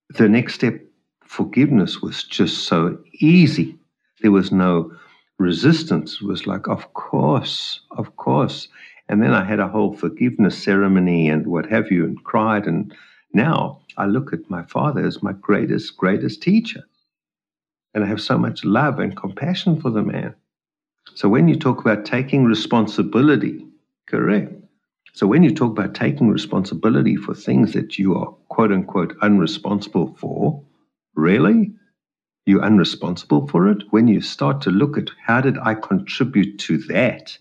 [0.09, 0.79] the next step,
[1.23, 3.77] forgiveness, was just so easy.
[4.21, 4.91] There was no
[5.39, 6.19] resistance.
[6.21, 8.67] It was like, of course, of course.
[9.09, 12.67] And then I had a whole forgiveness ceremony and what have you, and cried.
[12.67, 12.93] And
[13.33, 16.83] now I look at my father as my greatest, greatest teacher.
[17.93, 20.35] And I have so much love and compassion for the man.
[21.15, 23.65] So when you talk about taking responsibility,
[24.07, 24.53] correct.
[25.13, 30.17] So when you talk about taking responsibility for things that you are quote unquote unresponsible
[30.17, 30.63] for,
[31.15, 31.73] really?
[32.45, 33.83] You're unresponsible for it?
[33.91, 37.37] When you start to look at how did I contribute to that?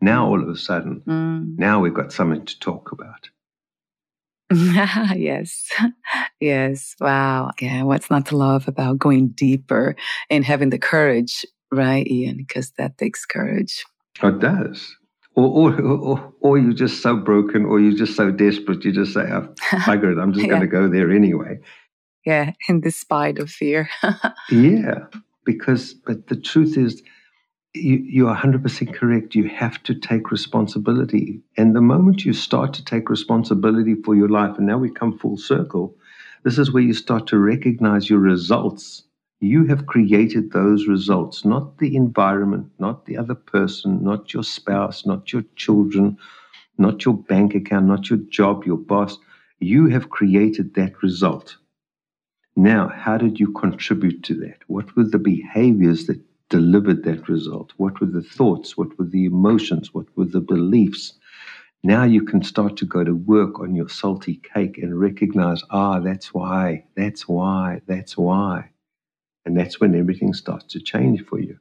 [0.00, 1.58] Now all of a sudden, mm.
[1.58, 3.28] now we've got something to talk about.
[5.16, 5.70] yes.
[6.40, 6.94] Yes.
[7.00, 7.50] Wow.
[7.60, 7.82] Yeah.
[7.82, 9.96] What's not to love about going deeper
[10.30, 12.36] and having the courage, right, Ian?
[12.36, 13.84] Because that takes courage.
[14.22, 14.96] Oh, it does.
[15.34, 19.14] Or, or, or, or you're just so broken, or you're just so desperate, you just
[19.14, 19.48] say, oh,
[19.86, 20.18] I got it.
[20.18, 20.50] I'm just yeah.
[20.50, 21.58] going to go there anyway.
[22.26, 22.52] Yeah.
[22.68, 23.88] In despite of fear.
[24.50, 25.06] yeah.
[25.44, 27.02] Because, but the truth is,
[27.74, 29.34] you, you're 100% correct.
[29.34, 31.40] You have to take responsibility.
[31.56, 35.18] And the moment you start to take responsibility for your life, and now we come
[35.18, 35.96] full circle,
[36.44, 39.04] this is where you start to recognize your results.
[39.40, 45.06] You have created those results, not the environment, not the other person, not your spouse,
[45.06, 46.18] not your children,
[46.78, 49.18] not your bank account, not your job, your boss.
[49.60, 51.56] You have created that result.
[52.54, 54.58] Now, how did you contribute to that?
[54.66, 56.20] What were the behaviors that
[56.52, 57.72] delivered that result?
[57.78, 58.76] What were the thoughts?
[58.76, 59.94] What were the emotions?
[59.94, 61.14] What were the beliefs?
[61.82, 65.98] Now you can start to go to work on your salty cake and recognize, ah,
[65.98, 68.70] that's why, that's why, that's why.
[69.46, 71.58] And that's when everything starts to change for you.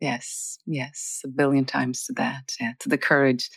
[0.00, 2.56] Yes, yes, a billion times to that.
[2.58, 3.50] Yeah, to the courage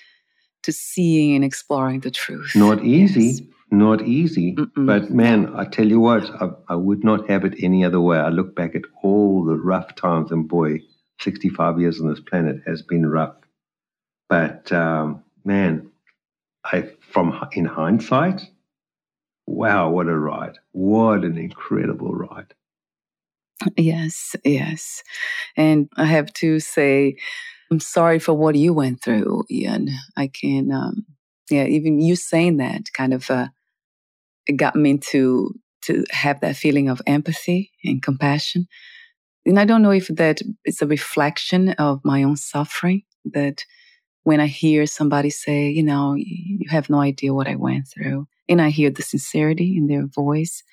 [0.63, 2.51] to seeing and exploring the truth.
[2.53, 3.21] Not easy.
[3.21, 4.55] Yes not easy.
[4.55, 4.85] Mm-mm.
[4.85, 8.17] But man, I tell you what, I, I, would not have it any other way.
[8.17, 10.79] I look back at all the rough times, and boy,
[11.19, 13.35] 65 years on this planet has been rough.
[14.29, 15.91] But um, man,
[16.63, 18.41] I from in hindsight,
[19.45, 20.57] wow, what a ride!
[20.71, 22.53] What an incredible ride!
[23.77, 25.03] Yes, yes,
[25.55, 27.17] and I have to say,
[27.71, 29.89] I'm sorry for what you went through, Ian.
[30.17, 30.71] I can.
[30.71, 31.05] Um,
[31.49, 33.47] yeah, even you saying that kind of uh,
[34.55, 38.67] got me to to have that feeling of empathy and compassion.
[39.45, 43.03] And I don't know if that is a reflection of my own suffering.
[43.25, 43.63] That
[44.23, 48.27] when I hear somebody say, you know, you have no idea what I went through,
[48.49, 50.63] and I hear the sincerity in their voice,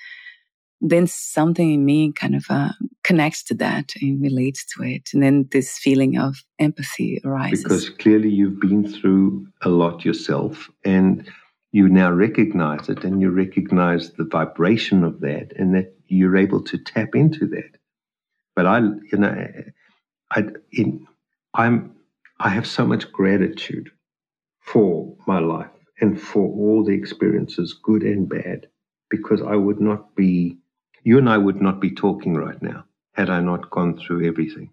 [0.81, 2.73] then something in me kind of uh,
[3.13, 5.11] connects to that and relates to it.
[5.13, 7.63] And then this feeling of empathy arises.
[7.63, 10.71] Because clearly you've been through a lot yourself.
[10.83, 11.31] And
[11.73, 16.63] you now recognize it and you recognize the vibration of that and that you're able
[16.65, 17.73] to tap into that.
[18.57, 19.47] But I, you know,
[20.31, 21.07] I, in,
[21.53, 21.95] I'm,
[22.41, 23.91] I have so much gratitude
[24.61, 25.69] for my life
[26.01, 28.69] and for all the experiences, good and bad,
[29.11, 30.57] because I would not be,
[31.05, 34.71] you and I would not be talking right now had I not gone through everything.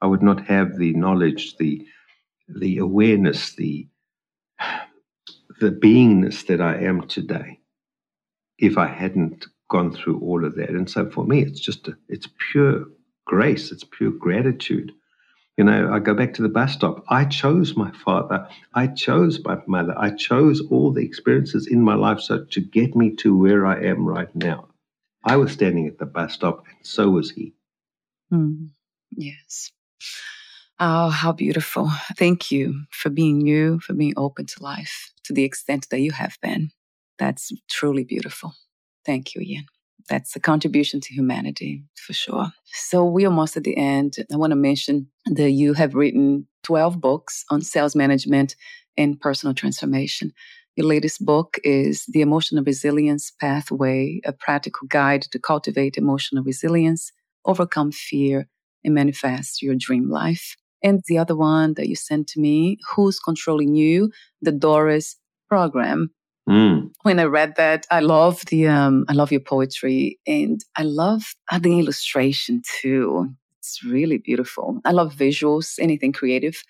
[0.00, 1.86] I would not have the knowledge, the,
[2.48, 3.88] the awareness, the,
[5.60, 7.60] the beingness that I am today
[8.58, 10.70] if I hadn't gone through all of that.
[10.70, 12.86] And so for me, it's just, a, it's pure
[13.26, 14.92] grace, it's pure gratitude.
[15.56, 17.04] You know, I go back to the bus stop.
[17.08, 18.46] I chose my father.
[18.74, 19.94] I chose my mother.
[19.96, 23.80] I chose all the experiences in my life so to get me to where I
[23.82, 24.68] am right now.
[25.26, 27.52] I was standing at the bus stop, and so was he.
[28.32, 28.68] Mm,
[29.10, 29.72] yes.
[30.78, 31.90] Oh, how beautiful.
[32.16, 36.12] Thank you for being you, for being open to life to the extent that you
[36.12, 36.70] have been.
[37.18, 38.54] That's truly beautiful.
[39.04, 39.64] Thank you, Ian.
[40.08, 42.52] That's a contribution to humanity for sure.
[42.66, 44.18] So we're almost at the end.
[44.32, 48.54] I want to mention that you have written 12 books on sales management
[48.96, 50.32] and personal transformation.
[50.76, 57.12] Your latest book is The Emotional Resilience Pathway, a practical guide to cultivate emotional resilience,
[57.46, 58.46] overcome fear,
[58.84, 60.54] and manifest your dream life.
[60.82, 64.10] And the other one that you sent to me, Who's Controlling You?
[64.42, 65.16] The Doris
[65.48, 66.10] Program.
[66.46, 66.90] Mm.
[67.04, 71.34] When I read that, I love the um, I love your poetry and I love
[71.58, 73.30] the illustration too.
[73.60, 74.78] It's really beautiful.
[74.84, 76.62] I love visuals, anything creative.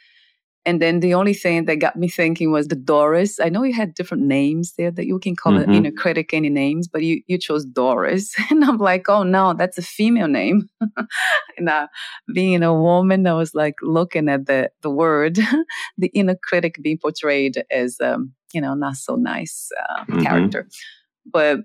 [0.67, 3.39] And then the only thing that got me thinking was the Doris.
[3.39, 5.71] I know you had different names there that you can call mm-hmm.
[5.71, 8.35] it inner critic any names, but you, you chose Doris.
[8.51, 10.69] And I'm like, oh no, that's a female name.
[11.57, 11.87] and uh,
[12.35, 15.39] being a woman, I was like looking at the, the word,
[15.99, 20.23] the inner critic being portrayed as, um, you know, not so nice uh, mm-hmm.
[20.23, 20.69] character.
[21.25, 21.61] But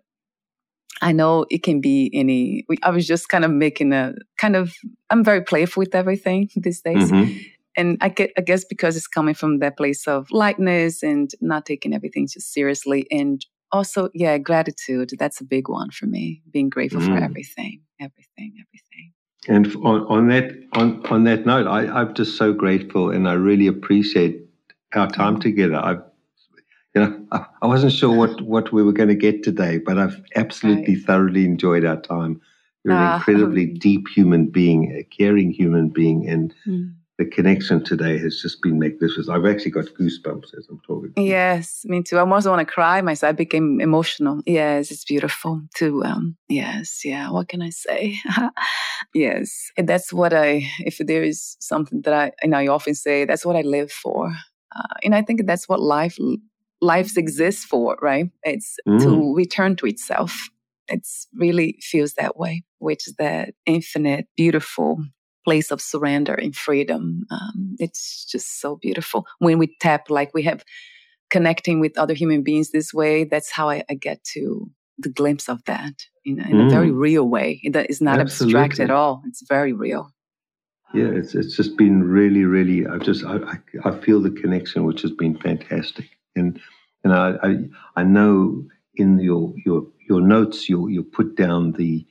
[1.02, 2.66] I know it can be any.
[2.84, 4.74] I was just kind of making a kind of.
[5.10, 7.38] I'm very playful with everything these days, mm-hmm
[7.78, 11.65] and I, get, I guess because it's coming from that place of lightness and not
[11.65, 16.69] taking everything too seriously and also yeah gratitude that's a big one for me being
[16.69, 17.07] grateful mm.
[17.07, 19.13] for everything everything everything
[19.47, 23.34] and on, on that on, on that note I, i'm just so grateful and i
[23.34, 24.41] really appreciate
[24.93, 25.41] our time mm.
[25.41, 26.01] together i've
[26.93, 29.97] you know I, I wasn't sure what what we were going to get today but
[29.97, 31.05] i've absolutely right.
[31.05, 32.41] thoroughly enjoyed our time
[32.84, 37.84] you're an uh, incredibly deep human being a caring human being and mm the connection
[37.84, 39.30] today has just been magnificent.
[39.30, 41.13] I've actually got goosebumps as I'm talking.
[41.15, 42.17] Yes, me too.
[42.17, 43.30] I almost want to cry myself.
[43.30, 44.41] I became emotional.
[44.47, 46.03] Yes, it's beautiful too.
[46.03, 47.30] Um, yes, yeah.
[47.30, 48.17] What can I say?
[49.13, 50.67] yes, and that's what I.
[50.80, 54.34] If there is something that I, and I often say, that's what I live for.
[54.76, 56.17] Uh, and I think that's what life
[56.82, 58.32] life exists for, right?
[58.41, 58.99] It's mm.
[59.03, 60.49] to return to itself.
[60.88, 65.03] It's really feels that way, which is that infinite, beautiful
[65.43, 67.25] place of surrender and freedom.
[67.31, 70.63] Um, it's just so beautiful when we tap, like we have
[71.29, 73.23] connecting with other human beings this way.
[73.23, 75.93] That's how I, I get to the glimpse of that
[76.25, 76.67] in, in mm.
[76.67, 76.99] a very mm.
[76.99, 77.59] real way.
[77.63, 78.59] It is not Absolutely.
[78.59, 79.23] abstract at all.
[79.25, 80.11] It's very real.
[80.93, 82.85] Yeah, it's it's just been really, really.
[82.85, 86.59] I just I, I, I feel the connection, which has been fantastic, and
[87.05, 87.55] and I I,
[87.95, 88.65] I know
[88.95, 92.05] in your your your notes you you put down the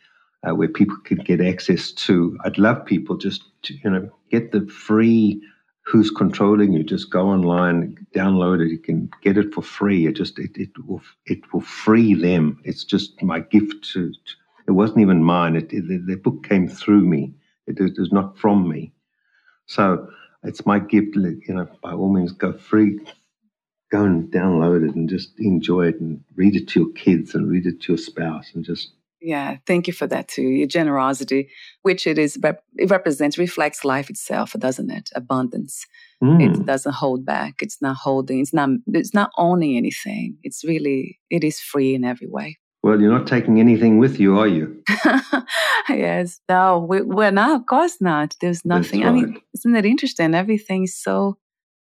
[0.49, 2.39] uh, where people can get access to.
[2.45, 5.43] I'd love people just to, you know, get the free
[5.85, 6.83] who's controlling you.
[6.83, 8.71] Just go online, download it.
[8.71, 10.07] You can get it for free.
[10.07, 12.61] It just it, it will it will free them.
[12.65, 14.11] It's just my gift to.
[14.13, 14.19] to
[14.67, 15.57] it wasn't even mine.
[15.57, 17.35] It, it, the, the, book came through me.
[17.67, 18.93] It, it not from me.
[19.67, 20.09] So
[20.45, 21.17] it's my gift.
[21.17, 23.01] You know, by all means, go free.
[23.91, 27.51] Go and download it and just enjoy it and read it to your kids and
[27.51, 30.43] read it to your spouse and just yeah, thank you for that too.
[30.43, 31.51] Your generosity,
[31.83, 32.39] which it is,
[32.77, 35.11] it represents, reflects life itself, doesn't it?
[35.15, 35.87] Abundance.
[36.23, 36.43] Mm.
[36.43, 37.63] It doesn't hold back.
[37.63, 38.41] It's not holding.
[38.41, 38.71] It's not.
[38.89, 40.37] It's not owning anything.
[40.43, 41.19] It's really.
[41.31, 42.59] It is free in every way.
[42.83, 44.83] Well, you're not taking anything with you, are you?
[45.89, 46.41] yes.
[46.49, 47.61] No, we, are not.
[47.61, 48.35] Of course not.
[48.41, 49.03] There's nothing.
[49.03, 49.09] Right.
[49.09, 50.35] I mean, isn't it interesting?
[50.35, 51.37] Everything's so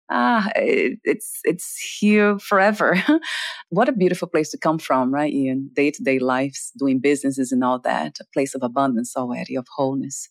[0.10, 3.02] ah, it, it's it's here forever.
[3.70, 5.34] what a beautiful place to come from, right?
[5.34, 9.56] In day to day lives, doing businesses and all that, a place of abundance already,
[9.56, 10.30] of wholeness.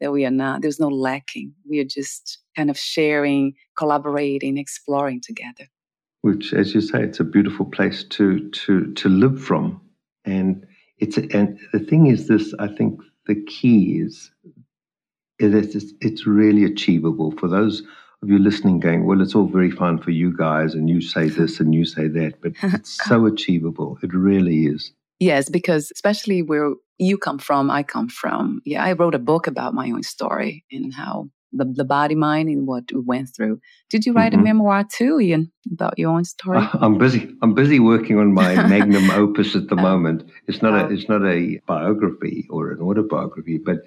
[0.00, 0.62] That we are not.
[0.62, 1.54] There's no lacking.
[1.68, 5.68] We are just kind of sharing, collaborating, exploring together.
[6.22, 9.80] Which, as you say, it's a beautiful place to to to live from,
[10.24, 10.64] and
[10.98, 12.54] it's and the thing is this.
[12.58, 14.30] I think the key is
[15.38, 17.82] it's, it's really achievable for those
[18.22, 21.28] of you listening going, well, it's all very fine for you guys, and you say
[21.28, 23.98] this and you say that, but it's so achievable.
[24.02, 24.92] It really is.
[25.20, 28.60] Yes, because especially where you come from, I come from.
[28.64, 32.48] Yeah, I wrote a book about my own story and how the, the body, mind,
[32.48, 33.60] and what we went through.
[33.90, 34.42] Did you write mm-hmm.
[34.42, 36.58] a memoir too, Ian, about your own story?
[36.58, 37.34] Uh, I'm busy.
[37.42, 39.82] I'm busy working on my magnum opus at the oh.
[39.82, 40.28] moment.
[40.46, 40.86] It's not a.
[40.86, 40.90] Oh.
[40.90, 43.78] It's not a biography or an autobiography, but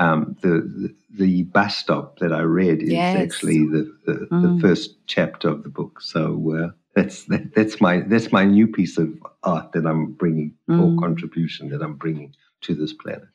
[0.00, 3.16] um, the, the, bus stop that I read is yes.
[3.16, 4.56] actually the the, mm.
[4.56, 6.00] the, first chapter of the book.
[6.00, 10.54] So uh, that's that, that's my that's my new piece of art that I'm bringing
[10.68, 10.80] mm.
[10.80, 13.28] or contribution that I'm bringing to this planet.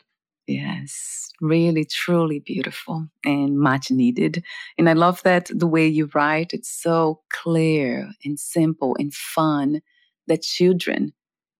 [0.48, 4.44] Yes, really, truly beautiful and much needed.
[4.78, 9.82] And I love that the way you write, it's so clear and simple and fun
[10.28, 11.14] that children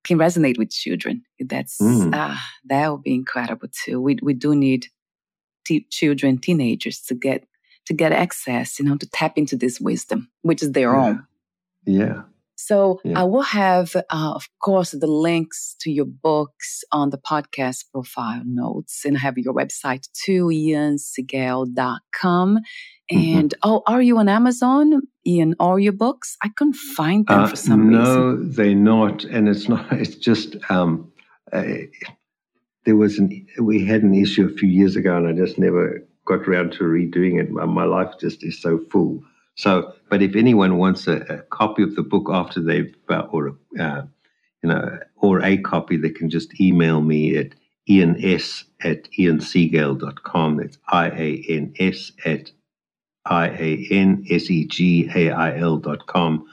[0.04, 1.24] can resonate with children.
[1.40, 2.12] That's mm.
[2.14, 4.02] ah, that would be incredible too.
[4.02, 4.88] We we do need
[5.66, 7.46] t- children, teenagers to get
[7.86, 11.06] to get access, you know, to tap into this wisdom, which is their yeah.
[11.06, 11.28] own.
[11.86, 12.22] Yeah.
[12.56, 13.20] So yeah.
[13.20, 18.44] I will have, uh, of course, the links to your books on the podcast profile
[18.46, 22.58] notes, and I have your website too, iansegail.com.
[22.58, 23.38] Mm-hmm.
[23.38, 23.70] And mm-hmm.
[23.70, 25.02] oh, are you on Amazon?
[25.28, 26.38] Ian, all your books?
[26.42, 28.16] I couldn't find them uh, for some no, reason.
[28.16, 29.86] No, they're not, and it's not.
[29.92, 31.12] It's just um,
[31.52, 31.64] uh,
[32.86, 36.04] there was an we had an issue a few years ago, and I just never
[36.26, 37.52] got around to redoing it.
[37.52, 39.24] My, life just is so full.
[39.56, 43.56] So, but if anyone wants a, a copy of the book after they've uh, or
[43.80, 44.04] uh,
[44.64, 47.56] you know or a copy, they can just email me at
[47.90, 50.58] ians at iansegail.com.
[50.58, 52.52] That's I A N S at
[53.26, 56.46] I A N S E G A I L dot com,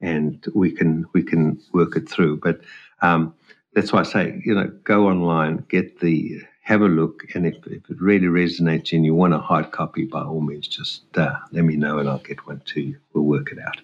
[0.00, 2.38] and we can we can work it through.
[2.38, 2.60] But
[3.02, 3.34] um,
[3.76, 7.56] that's why I say, you know, go online, get the have a look, and if,
[7.66, 11.36] if it really resonates and you want a hard copy, by all means, just uh,
[11.52, 12.96] let me know and I'll get one to you.
[13.12, 13.82] We'll work it out.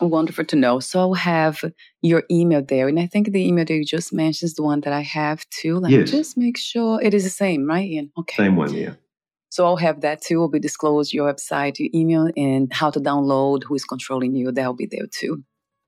[0.00, 0.80] Wonderful to know.
[0.80, 1.64] So I'll have
[2.02, 2.88] your email there.
[2.88, 5.48] And I think the email that you just mentioned is the one that I have
[5.50, 5.78] too.
[5.78, 6.12] Let yes.
[6.12, 8.10] me just make sure it is the same, right, Ian?
[8.18, 8.42] Okay.
[8.42, 8.94] Same one, yeah.
[9.50, 10.40] So I'll have that too.
[10.40, 14.50] Will be disclosed your website, your email, and how to download, who is controlling you.
[14.50, 15.44] That'll be there too.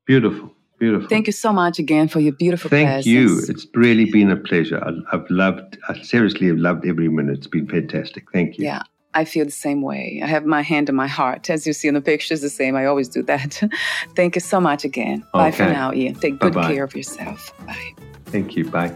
[0.07, 0.55] Beautiful.
[0.79, 1.09] Beautiful.
[1.09, 3.07] Thank you so much again for your beautiful Thank presence.
[3.07, 3.41] you.
[3.49, 4.83] It's really been a pleasure.
[4.85, 7.39] I, have loved, I seriously have loved every minute.
[7.39, 8.31] It's been fantastic.
[8.33, 8.65] Thank you.
[8.65, 8.83] Yeah,
[9.15, 10.21] I feel the same way.
[10.23, 11.49] I have my hand in my heart.
[11.49, 12.75] As you see in the pictures, the same.
[12.75, 13.63] I always do that.
[14.17, 15.25] Thank you so much again.
[15.35, 15.45] Okay.
[15.45, 16.17] Bye for now, Ian.
[16.17, 16.75] Take good Bye-bye.
[16.75, 17.53] care of yourself.
[17.67, 17.93] Bye.
[18.27, 18.69] Thank you.
[18.69, 18.93] Bye.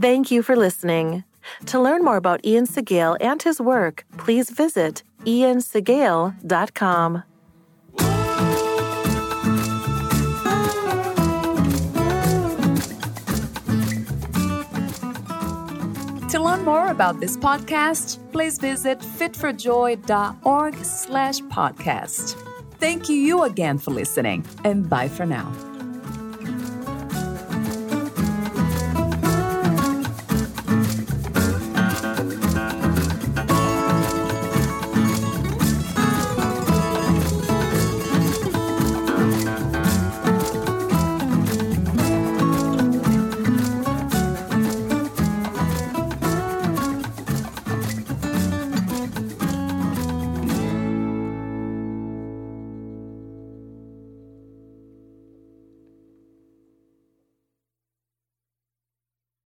[0.00, 1.24] Thank you for listening.
[1.66, 7.22] To learn more about Ian Segail and his work, please visit iansegail.com.
[16.30, 22.34] To learn more about this podcast, please visit fitforjoy.org slash podcast.
[22.78, 25.50] Thank you again for listening, and bye for now.